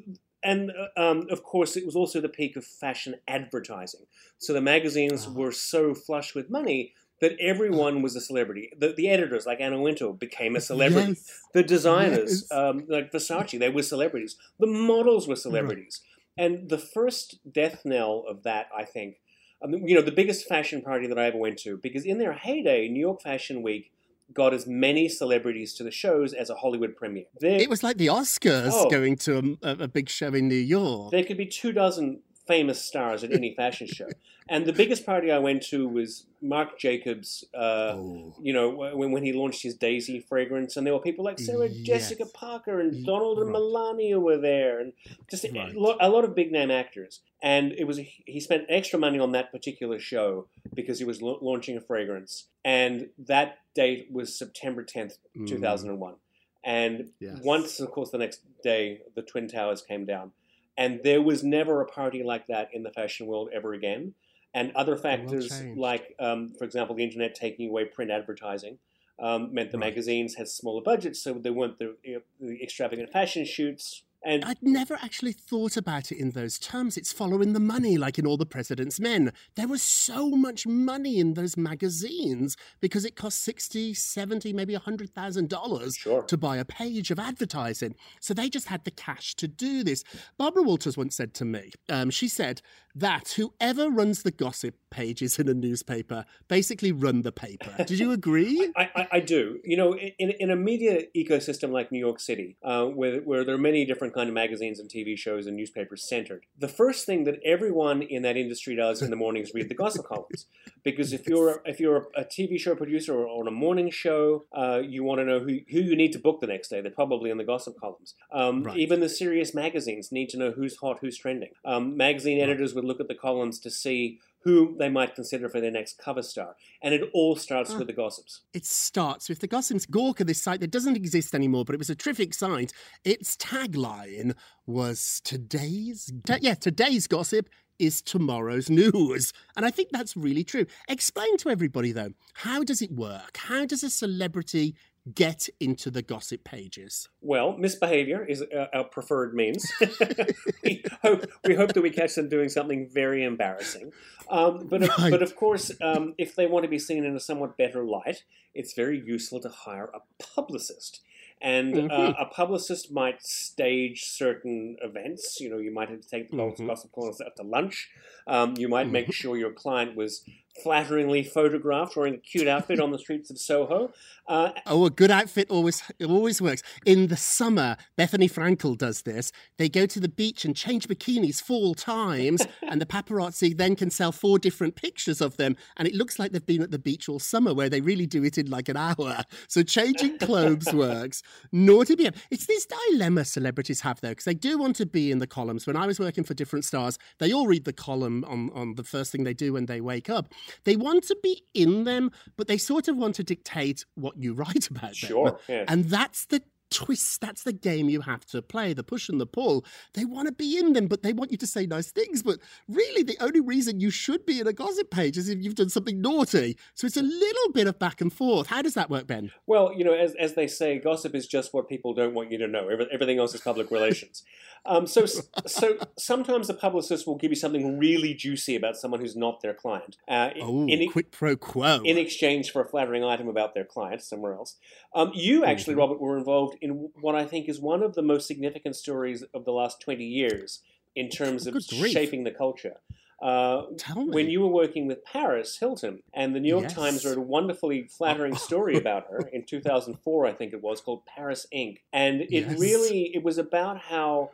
and 0.42 0.70
uh, 0.72 1.00
um, 1.00 1.26
of 1.30 1.42
course 1.42 1.76
it 1.76 1.84
was 1.86 1.96
also 1.96 2.20
the 2.20 2.28
peak 2.28 2.56
of 2.56 2.64
fashion 2.64 3.16
advertising. 3.28 4.06
So 4.38 4.52
the 4.52 4.60
magazines 4.60 5.26
Ah. 5.28 5.32
were 5.32 5.52
so 5.52 5.94
flush 5.94 6.34
with 6.34 6.50
money 6.50 6.94
that 7.20 7.36
everyone 7.38 8.02
was 8.02 8.16
a 8.16 8.20
celebrity. 8.20 8.72
The, 8.76 8.92
the 8.92 9.08
editors 9.08 9.46
like 9.46 9.60
Anna 9.60 9.80
Wintour 9.80 10.12
became 10.12 10.56
a 10.56 10.60
celebrity. 10.60 11.10
Yes. 11.10 11.40
The 11.54 11.62
designers 11.62 12.32
Yes. 12.42 12.50
um, 12.58 12.84
like 12.88 13.12
Versace, 13.12 13.58
they 13.58 13.68
were 13.68 13.82
celebrities. 13.82 14.36
The 14.58 14.66
models 14.66 15.28
were 15.28 15.36
celebrities. 15.36 16.00
And 16.36 16.68
the 16.68 16.78
first 16.78 17.38
death 17.52 17.82
knell 17.84 18.24
of 18.28 18.42
that, 18.42 18.66
I 18.76 18.84
think, 18.84 19.20
I 19.62 19.68
mean, 19.68 19.86
you 19.86 19.94
know, 19.94 20.02
the 20.02 20.10
biggest 20.10 20.48
fashion 20.48 20.82
party 20.82 21.06
that 21.06 21.18
I 21.18 21.26
ever 21.26 21.38
went 21.38 21.58
to, 21.60 21.76
because 21.76 22.04
in 22.04 22.18
their 22.18 22.32
heyday, 22.32 22.88
New 22.88 22.98
York 23.00 23.22
Fashion 23.22 23.62
Week 23.62 23.92
got 24.34 24.54
as 24.54 24.66
many 24.66 25.08
celebrities 25.08 25.74
to 25.74 25.82
the 25.84 25.90
shows 25.90 26.32
as 26.32 26.50
a 26.50 26.54
Hollywood 26.54 26.96
premiere. 26.96 27.24
There, 27.40 27.60
It 27.60 27.68
was 27.70 27.82
like 27.82 27.96
the 27.98 28.06
Oscars 28.08 28.70
Oh. 28.72 28.88
going 28.90 29.16
to 29.16 29.58
a, 29.62 29.70
a 29.84 29.88
big 29.88 30.08
show 30.08 30.28
in 30.34 30.48
New 30.48 30.54
York. 30.54 31.10
there 31.12 31.24
could 31.24 31.36
be 31.36 31.46
two 31.46 31.72
dozen 31.72 32.20
famous 32.46 32.82
stars 32.84 33.22
at 33.24 33.32
any 33.32 33.54
fashion 33.56 33.86
show. 33.86 34.08
And 34.48 34.66
the 34.66 34.72
biggest 34.72 35.06
party 35.06 35.30
I 35.30 35.38
went 35.38 35.62
to 35.68 35.88
was 35.88 36.26
Marc 36.40 36.78
Jacobs. 36.78 37.44
Uh, 37.54 37.92
Oh. 37.94 38.34
You 38.42 38.52
know, 38.52 38.70
when, 38.70 39.12
when 39.12 39.22
he 39.22 39.32
launched 39.32 39.62
his 39.62 39.74
Daisy 39.74 40.18
fragrance, 40.20 40.76
and 40.76 40.84
there 40.86 40.92
were 40.94 41.00
people 41.00 41.24
like 41.24 41.38
Sarah 41.38 41.68
Yes. 41.68 41.86
Jessica 41.86 42.26
Parker 42.26 42.80
and 42.80 43.04
Donald 43.06 43.38
and 43.38 43.48
right. 43.48 43.52
Melania 43.52 44.18
were 44.18 44.38
there, 44.38 44.80
and 44.80 44.92
just 45.30 45.44
a, 45.44 45.70
lot, 45.74 45.96
a 46.00 46.08
lot 46.08 46.24
of 46.24 46.34
big 46.34 46.50
name 46.50 46.70
actors. 46.70 47.20
And 47.42 47.72
it 47.72 47.84
was 47.84 47.98
a, 47.98 48.02
he 48.26 48.40
spent 48.40 48.64
extra 48.68 48.98
money 48.98 49.18
on 49.20 49.32
that 49.32 49.52
particular 49.52 49.98
show 50.00 50.48
because 50.74 50.98
he 50.98 51.04
was 51.04 51.22
la- 51.22 51.38
launching 51.40 51.76
a 51.76 51.80
fragrance, 51.80 52.48
and 52.64 53.08
that 53.18 53.58
date 53.74 54.08
was 54.10 54.36
September 54.36 54.82
tenth, 54.82 55.18
Mm. 55.36 55.46
two 55.46 55.58
thousand 55.60 55.90
and 55.90 56.00
one. 56.00 56.16
And 56.64 57.10
Yes. 57.20 57.38
once, 57.42 57.80
of 57.80 57.90
course, 57.90 58.10
the 58.10 58.18
next 58.18 58.40
day, 58.62 59.02
the 59.14 59.22
Twin 59.22 59.48
Towers 59.48 59.82
came 59.82 60.04
down. 60.06 60.32
And 60.76 61.02
there 61.02 61.22
was 61.22 61.44
never 61.44 61.80
a 61.80 61.86
party 61.86 62.22
like 62.22 62.46
that 62.46 62.70
in 62.72 62.82
the 62.82 62.90
fashion 62.90 63.26
world 63.26 63.50
ever 63.52 63.72
again. 63.74 64.14
And 64.54 64.72
other 64.74 64.96
factors, 64.96 65.66
like, 65.74 66.14
um, 66.18 66.54
for 66.58 66.64
example, 66.64 66.94
the 66.94 67.04
internet 67.04 67.34
taking 67.34 67.68
away 67.68 67.84
print 67.86 68.10
advertising, 68.10 68.78
um, 69.18 69.52
meant 69.52 69.70
the 69.70 69.78
Right. 69.78 69.78
magazines 69.78 70.34
had 70.36 70.48
smaller 70.48 70.82
budgets, 70.82 71.22
so 71.22 71.34
there 71.34 71.52
weren't 71.52 71.78
the, 71.78 71.96
you 72.02 72.14
know, 72.14 72.22
the 72.48 72.62
extravagant 72.62 73.10
fashion 73.10 73.44
shoots. 73.44 74.04
And 74.24 74.44
I'd 74.44 74.62
never 74.62 74.94
actually 75.02 75.32
thought 75.32 75.76
about 75.76 76.12
it 76.12 76.18
in 76.18 76.30
those 76.30 76.58
terms. 76.58 76.96
It's 76.96 77.12
following 77.12 77.52
the 77.52 77.60
money, 77.60 77.98
like 77.98 78.18
in 78.18 78.26
All 78.26 78.36
the 78.36 78.46
President's 78.46 79.00
Men. 79.00 79.32
There 79.56 79.66
was 79.66 79.82
so 79.82 80.30
much 80.30 80.66
money 80.66 81.18
in 81.18 81.34
those 81.34 81.56
magazines 81.56 82.56
because 82.80 83.04
it 83.04 83.16
cost 83.16 83.42
60, 83.42 83.94
70, 83.94 84.52
maybe 84.52 84.74
$100,000 84.74 85.98
Sure. 85.98 86.22
to 86.22 86.36
buy 86.36 86.56
a 86.56 86.64
page 86.64 87.10
of 87.10 87.18
advertising. 87.18 87.96
So 88.20 88.32
they 88.32 88.48
just 88.48 88.68
had 88.68 88.84
the 88.84 88.90
cash 88.90 89.34
to 89.36 89.48
do 89.48 89.82
this. 89.82 90.04
Barbara 90.38 90.62
Walters 90.62 90.96
once 90.96 91.16
said 91.16 91.34
to 91.34 91.44
me, 91.44 91.72
um, 91.88 92.10
she 92.10 92.28
said 92.28 92.62
that 92.94 93.34
whoever 93.36 93.88
runs 93.88 94.22
the 94.22 94.30
gossip 94.30 94.76
pages 94.90 95.38
in 95.38 95.48
a 95.48 95.54
newspaper 95.54 96.24
basically 96.48 96.92
run 96.92 97.22
the 97.22 97.32
paper. 97.32 97.74
Did 97.86 97.98
you 97.98 98.12
agree? 98.12 98.70
I, 98.76 98.90
I, 98.94 99.08
I 99.12 99.20
do. 99.20 99.58
You 99.64 99.76
know, 99.76 99.96
in, 99.96 100.30
in 100.30 100.50
a 100.50 100.56
media 100.56 101.04
ecosystem 101.16 101.70
like 101.72 101.90
New 101.90 101.98
York 101.98 102.20
City, 102.20 102.56
uh, 102.62 102.84
where, 102.84 103.20
where 103.20 103.44
there 103.44 103.54
are 103.54 103.58
many 103.58 103.84
different 103.84 104.11
kind 104.12 104.28
of 104.28 104.34
magazines 104.34 104.78
and 104.78 104.88
TV 104.88 105.16
shows 105.16 105.46
and 105.46 105.56
newspapers 105.56 106.08
centered, 106.08 106.46
the 106.58 106.68
first 106.68 107.06
thing 107.06 107.24
that 107.24 107.40
everyone 107.44 108.02
in 108.02 108.22
that 108.22 108.36
industry 108.36 108.74
does 108.76 109.02
in 109.02 109.10
the 109.10 109.16
morning 109.16 109.42
is 109.42 109.52
read 109.54 109.68
the 109.68 109.74
gossip 109.74 110.06
columns. 110.06 110.46
Because 110.82 111.12
if 111.12 111.26
you're 111.26 111.62
if 111.64 111.80
you're 111.80 112.08
a 112.16 112.24
TV 112.24 112.58
show 112.58 112.74
producer 112.74 113.14
or 113.14 113.26
on 113.26 113.46
a 113.48 113.50
morning 113.50 113.90
show, 113.90 114.44
uh, 114.52 114.80
you 114.84 115.04
want 115.04 115.20
to 115.20 115.24
know 115.24 115.40
who, 115.40 115.58
who 115.70 115.80
you 115.80 115.96
need 115.96 116.12
to 116.12 116.18
book 116.18 116.40
the 116.40 116.46
next 116.46 116.68
day. 116.68 116.80
They're 116.80 116.90
probably 116.90 117.30
in 117.30 117.38
the 117.38 117.44
gossip 117.44 117.78
columns. 117.78 118.14
Um, 118.32 118.62
Right. 118.62 118.76
Even 118.76 119.00
the 119.00 119.08
serious 119.08 119.54
magazines 119.54 120.12
need 120.12 120.28
to 120.30 120.38
know 120.38 120.52
who's 120.52 120.76
hot, 120.76 120.98
who's 121.00 121.16
trending. 121.16 121.50
Um, 121.64 121.96
magazine 121.96 122.40
editors 122.40 122.74
would 122.74 122.84
look 122.84 123.00
at 123.00 123.08
the 123.08 123.14
columns 123.14 123.58
to 123.60 123.70
see 123.70 124.20
who 124.44 124.76
they 124.78 124.88
might 124.88 125.14
consider 125.14 125.48
for 125.48 125.60
their 125.60 125.70
next 125.70 125.98
cover 125.98 126.22
star. 126.22 126.56
And 126.82 126.92
it 126.94 127.02
all 127.12 127.36
starts 127.36 127.70
ah. 127.72 127.78
with 127.78 127.86
the 127.86 127.92
gossips. 127.92 128.40
It 128.52 128.66
starts 128.66 129.28
with 129.28 129.40
the 129.40 129.46
Gossips. 129.46 129.86
Gawker, 129.86 130.26
this 130.26 130.42
site 130.42 130.60
that 130.60 130.70
doesn't 130.70 130.96
exist 130.96 131.34
anymore, 131.34 131.64
but 131.64 131.74
it 131.74 131.78
was 131.78 131.90
a 131.90 131.94
terrific 131.94 132.34
site. 132.34 132.72
Its 133.04 133.36
tagline 133.36 134.34
was 134.66 135.20
today's, 135.24 136.12
t- 136.26 136.34
hmm. 136.34 136.38
yeah, 136.40 136.54
today's 136.54 137.06
gossip 137.06 137.48
is 137.78 138.00
tomorrow's 138.02 138.70
news. 138.70 139.32
And 139.56 139.66
I 139.66 139.70
think 139.70 139.90
that's 139.90 140.16
really 140.16 140.44
true. 140.44 140.66
Explain 140.88 141.36
to 141.38 141.50
everybody, 141.50 141.92
though, 141.92 142.12
how 142.34 142.62
does 142.62 142.82
it 142.82 142.92
work? 142.92 143.36
How 143.36 143.66
does 143.66 143.82
a 143.82 143.90
celebrity 143.90 144.76
get 145.14 145.48
into 145.60 145.90
the 145.90 146.02
gossip 146.02 146.44
pages? 146.44 147.08
Well, 147.20 147.56
misbehavior 147.56 148.24
is 148.24 148.42
uh, 148.42 148.66
our 148.72 148.84
preferred 148.84 149.34
means. 149.34 149.70
we, 150.62 150.84
hope, 151.02 151.26
we 151.44 151.54
hope 151.54 151.72
that 151.74 151.82
we 151.82 151.90
catch 151.90 152.14
them 152.14 152.28
doing 152.28 152.48
something 152.48 152.88
very 152.92 153.24
embarrassing. 153.24 153.92
Um, 154.30 154.66
but, 154.68 154.82
of, 154.82 154.90
Right. 154.98 155.10
but 155.10 155.22
of 155.22 155.34
course, 155.36 155.72
um, 155.80 156.14
if 156.18 156.36
they 156.36 156.46
want 156.46 156.64
to 156.64 156.68
be 156.68 156.78
seen 156.78 157.04
in 157.04 157.16
a 157.16 157.20
somewhat 157.20 157.56
better 157.56 157.84
light, 157.84 158.24
it's 158.54 158.74
very 158.74 158.98
useful 159.04 159.40
to 159.40 159.48
hire 159.48 159.90
a 159.94 160.00
publicist. 160.22 161.00
And 161.40 161.76
uh, 161.76 161.80
Mhm. 161.80 162.14
a 162.20 162.26
publicist 162.26 162.92
might 162.92 163.20
stage 163.20 164.04
certain 164.04 164.76
events. 164.80 165.40
You 165.40 165.50
know, 165.50 165.58
you 165.58 165.72
might 165.72 165.88
have 165.88 166.00
to 166.00 166.08
take 166.08 166.30
the 166.30 166.36
Mhm. 166.36 166.66
gossip 166.68 166.90
out 167.26 167.36
to 167.36 167.42
lunch. 167.42 167.90
Um, 168.28 168.54
you 168.56 168.68
might 168.68 168.88
make 168.88 169.12
sure 169.12 169.36
your 169.36 169.52
client 169.52 169.96
was 169.96 170.24
flatteringly 170.62 171.22
photographed 171.22 171.96
wearing 171.96 172.14
a 172.14 172.18
cute 172.18 172.46
outfit 172.46 172.78
on 172.78 172.90
the 172.90 172.98
streets 172.98 173.30
of 173.30 173.38
Soho. 173.38 173.92
Uh, 174.28 174.50
Oh, 174.66 174.84
a 174.86 174.90
good 174.90 175.10
outfit 175.10 175.50
always 175.50 175.82
it 175.98 176.06
always 176.06 176.40
works. 176.40 176.62
In 176.86 177.08
the 177.08 177.16
summer, 177.16 177.76
Bethenny 177.98 178.30
Frankel 178.30 178.76
does 178.76 179.02
this. 179.02 179.32
They 179.58 179.68
go 179.68 179.86
to 179.86 179.98
the 179.98 180.08
beach 180.08 180.44
and 180.44 180.54
change 180.54 180.88
bikinis 180.88 181.42
four 181.42 181.74
times, 181.74 182.46
and 182.62 182.80
the 182.80 182.86
paparazzi 182.86 183.56
then 183.56 183.76
can 183.76 183.90
sell 183.90 184.12
four 184.12 184.38
different 184.38 184.76
pictures 184.76 185.20
of 185.20 185.36
them, 185.36 185.56
and 185.76 185.88
it 185.88 185.94
looks 185.94 186.18
like 186.18 186.32
they've 186.32 186.44
been 186.44 186.62
at 186.62 186.70
the 186.70 186.78
beach 186.78 187.08
all 187.08 187.18
summer, 187.18 187.54
where 187.54 187.68
they 187.68 187.80
really 187.80 188.06
do 188.06 188.22
it 188.24 188.38
in 188.38 188.50
like 188.50 188.68
an 188.68 188.76
hour. 188.76 189.24
So 189.48 189.62
changing 189.62 190.18
clothes 190.18 190.70
works. 190.72 191.22
Naughty 191.50 191.94
behavior. 191.94 192.20
It's 192.30 192.46
this 192.46 192.66
dilemma 192.66 193.24
celebrities 193.24 193.80
have 193.80 194.00
though, 194.00 194.10
because 194.10 194.24
they 194.24 194.34
do 194.34 194.58
want 194.58 194.76
to 194.76 194.86
be 194.86 195.10
in 195.10 195.18
the 195.18 195.26
columns. 195.26 195.66
When 195.66 195.76
I 195.76 195.86
was 195.86 195.98
working 195.98 196.24
for 196.24 196.34
different 196.34 196.64
stars, 196.64 196.98
they 197.18 197.32
all 197.32 197.46
read 197.46 197.64
the 197.64 197.72
column 197.72 198.24
on 198.28 198.50
on 198.54 198.74
the 198.74 198.84
first 198.84 199.12
thing 199.12 199.24
they 199.24 199.34
do 199.34 199.54
when 199.54 199.66
they 199.66 199.80
wake 199.80 200.08
up. 200.10 200.32
They 200.64 200.76
want 200.76 201.04
to 201.04 201.16
be 201.22 201.44
in 201.54 201.84
them, 201.84 202.10
but 202.36 202.48
they 202.48 202.58
sort 202.58 202.88
of 202.88 202.96
want 202.96 203.14
to 203.16 203.24
dictate 203.24 203.84
what 203.94 204.16
you 204.16 204.34
write 204.34 204.68
about 204.70 204.82
them. 204.82 204.94
Sure, 204.94 205.38
yeah. 205.48 205.64
And 205.68 205.84
that's 205.84 206.26
the 206.26 206.42
twist. 206.72 207.20
That's 207.20 207.42
the 207.42 207.52
game 207.52 207.88
you 207.88 208.00
have 208.00 208.24
to 208.26 208.42
play 208.42 208.72
the 208.72 208.82
push 208.82 209.08
and 209.08 209.20
the 209.20 209.26
pull. 209.26 209.64
They 209.94 210.04
want 210.04 210.26
to 210.28 210.32
be 210.32 210.58
in 210.58 210.72
them, 210.72 210.86
but 210.88 211.02
they 211.02 211.12
want 211.12 211.30
you 211.30 211.36
to 211.38 211.46
say 211.46 211.66
nice 211.66 211.90
things. 211.92 212.22
But 212.22 212.38
really, 212.68 213.02
the 213.02 213.16
only 213.20 213.40
reason 213.40 213.80
you 213.80 213.90
should 213.90 214.24
be 214.26 214.40
in 214.40 214.46
a 214.46 214.52
gossip 214.52 214.90
page 214.90 215.16
is 215.16 215.28
if 215.28 215.38
you've 215.42 215.54
done 215.54 215.68
something 215.68 216.00
naughty. 216.00 216.56
So 216.74 216.86
it's 216.86 216.96
a 216.96 217.02
little 217.02 217.52
bit 217.52 217.66
of 217.66 217.78
back 217.78 218.00
and 218.00 218.12
forth. 218.12 218.46
How 218.46 218.62
does 218.62 218.74
that 218.74 218.90
work, 218.90 219.06
Ben? 219.06 219.30
Well, 219.46 219.72
you 219.76 219.84
know, 219.84 219.94
as, 219.94 220.14
as 220.16 220.34
they 220.34 220.46
say, 220.46 220.78
gossip 220.78 221.14
is 221.14 221.26
just 221.26 221.52
what 221.54 221.68
people 221.68 221.94
don't 221.94 222.14
want 222.14 222.32
you 222.32 222.38
to 222.38 222.48
know. 222.48 222.68
Everything 222.68 223.18
else 223.18 223.34
is 223.34 223.40
public 223.40 223.70
relations. 223.70 224.22
Um, 224.64 224.86
so, 224.86 225.06
so 225.44 225.76
sometimes 225.98 226.46
the 226.46 226.54
publicist 226.54 227.04
will 227.04 227.16
give 227.16 227.32
you 227.32 227.36
something 227.36 227.80
really 227.80 228.14
juicy 228.14 228.54
about 228.54 228.76
someone 228.76 229.00
who's 229.00 229.16
not 229.16 229.40
their 229.40 229.54
client. 229.54 229.96
Uh, 230.06 230.30
in- 230.36 230.42
Oh, 230.42 230.66
in, 230.68 230.88
quid 230.88 231.10
pro 231.10 231.34
quo. 231.34 231.80
in 231.84 231.98
exchange 231.98 232.52
for 232.52 232.62
a 232.62 232.64
flattering 232.64 233.02
item 233.02 233.26
about 233.26 233.54
their 233.54 233.64
client 233.64 234.02
somewhere 234.02 234.34
else. 234.34 234.54
Um, 234.94 235.10
you 235.14 235.44
actually, 235.44 235.74
Mhm. 235.74 235.78
Robert, 235.78 236.00
were 236.00 236.16
involved 236.16 236.58
in 236.62 236.88
what 237.00 237.14
I 237.14 237.26
think 237.26 237.48
is 237.48 237.60
one 237.60 237.82
of 237.82 237.94
the 237.94 238.02
most 238.02 238.26
significant 238.26 238.76
stories 238.76 239.22
of 239.34 239.44
the 239.44 239.52
last 239.52 239.80
20 239.82 240.02
years 240.04 240.60
in 240.96 241.08
terms 241.10 241.46
of 241.46 241.56
shaping 241.62 242.24
the 242.24 242.30
culture. 242.30 242.76
Uh, 243.22 243.66
Tell 243.78 244.04
me. 244.04 244.12
when 244.14 244.28
you 244.30 244.40
were 244.40 244.48
working 244.48 244.86
with 244.86 245.04
Paris 245.04 245.56
Hilton, 245.58 246.02
and 246.12 246.34
the 246.34 246.40
New 246.40 246.48
York 246.48 246.64
Yes. 246.64 246.74
Times 246.74 247.04
wrote 247.04 247.18
a 247.18 247.20
wonderfully 247.20 247.84
flattering 247.84 248.34
story 248.48 248.76
about 248.76 249.06
her 249.10 249.20
in 249.32 249.44
2004, 249.44 250.26
I 250.26 250.32
think 250.32 250.52
it 250.52 250.60
was, 250.62 250.80
called 250.80 251.06
Paris 251.06 251.46
Inc. 251.54 251.78
And 251.92 252.22
it 252.22 252.30
Yes. 252.30 252.58
really 252.58 253.12
it 253.14 253.22
was 253.22 253.38
about 253.38 253.78
how 253.78 254.30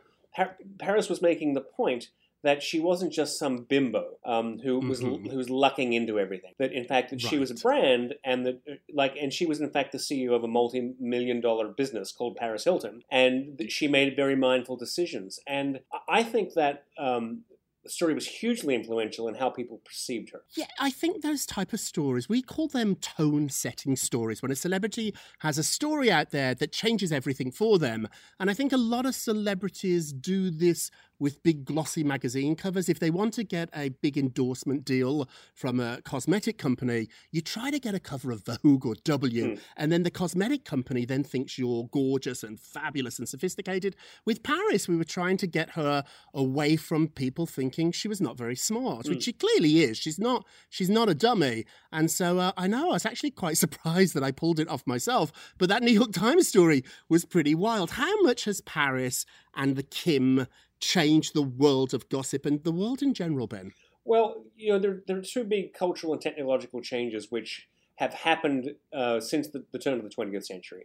Paris 0.79 1.07
was 1.09 1.21
making 1.21 1.53
the 1.53 1.61
point 1.61 2.09
that 2.41 2.63
she 2.63 2.79
wasn't 2.79 3.11
just 3.11 3.37
some 3.37 3.63
bimbo 3.63 4.17
um, 4.25 4.59
who 4.59 4.79
was 4.79 5.01
Mhm. 5.01 5.29
who 5.29 5.37
was 5.37 5.49
lucking 5.49 5.93
into 5.93 6.19
everything. 6.19 6.53
That 6.57 6.71
in 6.71 6.85
fact 6.85 7.09
that 7.11 7.19
she 7.21 7.37
was 7.37 7.51
a 7.51 7.55
brand, 7.55 8.15
and 8.23 8.45
that 8.45 8.61
uh, 8.69 8.75
like 8.93 9.15
and 9.19 9.33
she 9.33 9.45
was 9.45 9.59
in 9.59 9.69
fact 9.71 9.91
the 9.91 9.97
CEO 9.99 10.33
of 10.33 10.43
a 10.43 10.47
multi-million 10.47 11.41
dollar 11.41 11.67
business 11.67 12.11
called 12.11 12.37
Paris 12.37 12.63
Hilton, 12.63 13.03
and 13.11 13.57
that 13.57 13.71
she 13.71 13.87
made 13.87 14.15
very 14.15 14.35
mindful 14.35 14.77
decisions. 14.77 15.39
And 15.47 15.81
I- 15.91 16.19
I 16.19 16.23
think 16.23 16.53
that. 16.53 16.85
Um, 16.97 17.43
the 17.81 17.89
story 17.89 18.13
was 18.13 18.27
hugely 18.27 18.75
influential 18.75 19.29
in 19.29 19.35
how 19.35 19.49
people 19.49 19.77
perceived 19.85 20.31
her. 20.31 20.43
Yeah, 20.57 20.65
I 20.79 20.91
think 20.91 21.21
those 21.21 21.45
type 21.45 21.71
of 21.71 21.79
stories, 21.79 22.27
we 22.27 22.41
call 22.41 22.67
them 22.67 22.95
tone 22.97 23.47
setting 23.47 23.95
stories 23.95 24.41
when 24.41 24.51
a 24.51 24.55
celebrity 24.55 25.15
has 25.39 25.57
a 25.57 25.63
story 25.63 26.11
out 26.11 26.31
there 26.31 26.53
that 26.55 26.73
changes 26.73 27.13
everything 27.13 27.51
for 27.51 27.79
them. 27.79 28.09
And 28.37 28.49
I 28.49 28.53
think 28.53 28.73
a 28.73 28.77
lot 28.77 29.05
of 29.05 29.15
celebrities 29.15 30.11
do 30.11 30.49
this 30.51 30.91
with 31.19 31.43
big 31.43 31.65
glossy 31.65 32.03
magazine 32.03 32.55
covers. 32.55 32.89
If 32.89 32.99
they 32.99 33.09
want 33.09 33.33
to 33.35 33.43
get 33.43 33.69
a 33.75 33.89
big 33.89 34.17
endorsement 34.17 34.85
deal 34.85 35.29
from 35.53 35.79
a 35.79 36.01
cosmetic 36.03 36.57
company, 36.57 37.09
you 37.31 37.41
try 37.41 37.69
to 37.71 37.79
get 37.79 37.93
a 37.93 37.99
cover 37.99 38.31
of 38.31 38.45
Vogue 38.45 38.85
or 38.85 38.95
W, 39.03 39.57
and 39.77 39.91
then 39.91 40.03
the 40.03 40.11
cosmetic 40.11 40.65
company 40.65 41.05
then 41.05 41.23
thinks 41.23 41.57
you're 41.57 41.85
gorgeous 41.91 42.43
and 42.43 42.59
fabulous 42.59 43.19
and 43.19 43.27
sophisticated. 43.27 43.95
With 44.25 44.43
Paris, 44.43 44.87
we 44.87 44.95
were 44.95 45.03
trying 45.03 45.37
to 45.37 45.47
get 45.47 45.71
her 45.71 46.03
away 46.33 46.75
from 46.75 47.07
people 47.07 47.45
thinking 47.45 47.91
she 47.91 48.07
was 48.07 48.21
not 48.21 48.37
very 48.37 48.55
smart, 48.55 49.07
which 49.07 49.23
she 49.23 49.33
clearly 49.33 49.81
is. 49.83 49.97
She's 49.97 50.19
not. 50.19 50.45
She's 50.69 50.89
not 50.89 51.09
a 51.09 51.15
dummy. 51.15 51.65
And 51.91 52.09
so 52.09 52.39
uh, 52.39 52.51
I 52.57 52.67
know 52.67 52.89
I 52.89 52.93
was 52.93 53.05
actually 53.05 53.31
quite 53.31 53.57
surprised 53.65 54.13
that 54.13 54.23
I 54.23 54.31
pulled 54.31 54.59
it 54.59 54.69
off 54.69 54.85
myself. 54.87 55.31
But 55.57 55.69
that 55.69 55.83
New 55.83 55.91
York 55.91 56.11
Times 56.11 56.47
story 56.47 56.83
was 57.09 57.25
pretty 57.25 57.55
wild. 57.55 57.91
How 57.91 58.21
much 58.21 58.45
has 58.45 58.61
Paris 58.61 59.25
and 59.55 59.75
the 59.75 59.83
Kim 59.83 60.47
changed 60.79 61.33
the 61.33 61.41
world 61.41 61.93
of 61.93 62.09
gossip 62.09 62.45
and 62.45 62.63
the 62.63 62.71
world 62.71 63.01
in 63.01 63.13
general, 63.13 63.47
Ben? 63.47 63.73
Well, 64.05 64.43
you 64.55 64.71
know, 64.71 64.79
there, 64.79 65.01
there 65.07 65.17
are 65.17 65.21
two 65.21 65.43
big 65.43 65.73
cultural 65.73 66.13
and 66.13 66.21
technological 66.21 66.81
changes 66.81 67.27
which 67.29 67.67
have 67.95 68.13
happened 68.13 68.75
uh, 68.93 69.19
since 69.19 69.49
the, 69.49 69.65
the 69.71 69.79
turn 69.79 69.99
of 69.99 70.03
the 70.03 70.09
20th 70.09 70.45
century. 70.45 70.83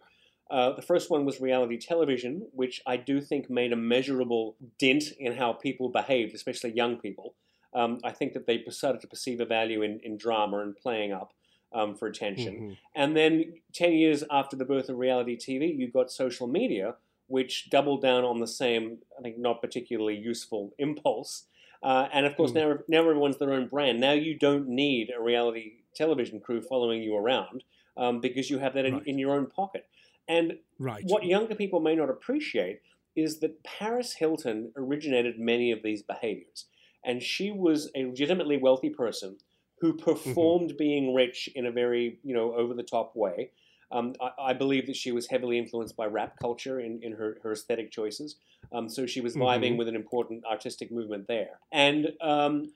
Uh, 0.51 0.73
the 0.73 0.83
first 0.83 1.11
one 1.11 1.25
was 1.25 1.41
reality 1.41 1.79
television, 1.79 2.47
which 2.53 2.83
I 2.87 2.97
do 2.97 3.21
think 3.21 3.49
made 3.49 3.73
a 3.73 3.77
measurable 3.77 4.57
dent 4.79 5.05
in 5.19 5.35
how 5.35 5.53
people 5.53 5.89
behaved, 5.89 6.35
especially 6.35 6.73
young 6.73 6.99
people. 6.99 7.35
Um, 7.73 7.99
I 8.05 8.13
think 8.13 8.35
that 8.35 8.47
they 8.47 8.63
started 8.69 9.01
to 9.01 9.07
perceive 9.07 9.41
a 9.41 9.47
value 9.47 9.83
in, 9.83 10.01
in 10.03 10.17
drama 10.17 10.59
and 10.59 10.77
playing 10.77 11.13
up 11.13 11.33
um, 11.73 11.97
for 11.97 12.07
attention. 12.07 12.55
Mhm. 12.55 12.77
And 12.95 13.17
then 13.17 13.55
10 13.73 13.93
years 13.93 14.23
after 14.31 14.57
the 14.57 14.65
birth 14.65 14.89
of 14.89 14.99
reality 14.99 15.37
TV, 15.37 15.77
you 15.77 15.91
got 15.91 16.11
social 16.11 16.47
media, 16.47 16.97
which 17.27 17.71
doubled 17.71 18.03
down 18.03 18.25
on 18.25 18.41
the 18.41 18.47
same, 18.47 18.99
I 19.19 19.23
think, 19.23 19.39
not 19.39 19.61
particularly 19.61 20.17
useful 20.17 20.75
impulse. 20.79 21.47
Uh, 21.83 22.09
and 22.13 22.27
of 22.27 22.37
course, 22.37 22.53
Mm. 22.53 22.55
now, 22.55 22.79
now 22.89 23.01
everyone's 23.01 23.39
their 23.39 23.53
own 23.53 23.69
brand. 23.69 24.01
Now 24.01 24.13
you 24.13 24.39
don't 24.39 24.69
need 24.69 25.11
a 25.17 25.21
reality 25.23 25.83
television 25.95 26.41
crew 26.41 26.61
following 26.61 27.03
you 27.03 27.17
around 27.17 27.65
um, 27.97 28.21
because 28.21 28.51
you 28.51 28.59
have 28.59 28.75
that 28.75 28.85
in, 28.85 28.95
Right. 28.95 29.07
in 29.07 29.19
your 29.19 29.35
own 29.37 29.47
pocket. 29.47 29.87
And 30.29 30.59
Right. 30.79 31.05
what 31.07 31.25
younger 31.25 31.55
people 31.55 31.81
may 31.81 31.95
not 31.95 32.11
appreciate 32.11 32.81
is 33.15 33.39
that 33.41 33.63
Paris 33.63 34.15
Hilton 34.15 34.73
originated 34.77 35.39
many 35.39 35.71
of 35.71 35.83
these 35.83 36.03
behaviors. 36.03 36.67
And 37.05 37.23
she 37.23 37.51
was 37.53 37.91
a 37.95 38.07
legitimately 38.07 38.57
wealthy 38.57 38.91
person 38.91 39.39
who 39.81 39.93
performed 39.97 40.77
being 40.77 41.15
rich 41.15 41.49
in 41.55 41.67
a 41.67 41.71
very, 41.71 42.19
you 42.25 42.35
know, 42.35 42.55
over 42.55 42.75
the 42.75 42.83
top 42.83 43.15
way. 43.15 43.51
Um, 43.95 44.15
I, 44.21 44.51
I 44.51 44.53
believe 44.53 44.87
that 44.89 44.97
she 44.97 45.13
was 45.13 45.27
heavily 45.29 45.57
influenced 45.59 45.97
by 45.97 46.07
rap 46.07 46.33
culture 46.41 46.81
in, 46.81 47.01
in 47.03 47.13
her, 47.13 47.39
her 47.43 47.53
aesthetic 47.53 47.91
choices. 47.93 48.37
Um, 48.73 48.89
so 48.89 49.07
she 49.07 49.21
was 49.21 49.35
vibing 49.37 49.73
Mhm. 49.75 49.79
with 49.79 49.89
an 49.89 49.97
important 49.97 50.45
artistic 50.45 50.91
movement 50.91 51.29
there. 51.29 51.61
And 51.71 52.13
um, 52.21 52.73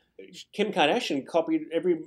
Kim 0.52 0.72
Kardashian 0.72 1.26
copied 1.26 1.62
every 1.72 2.00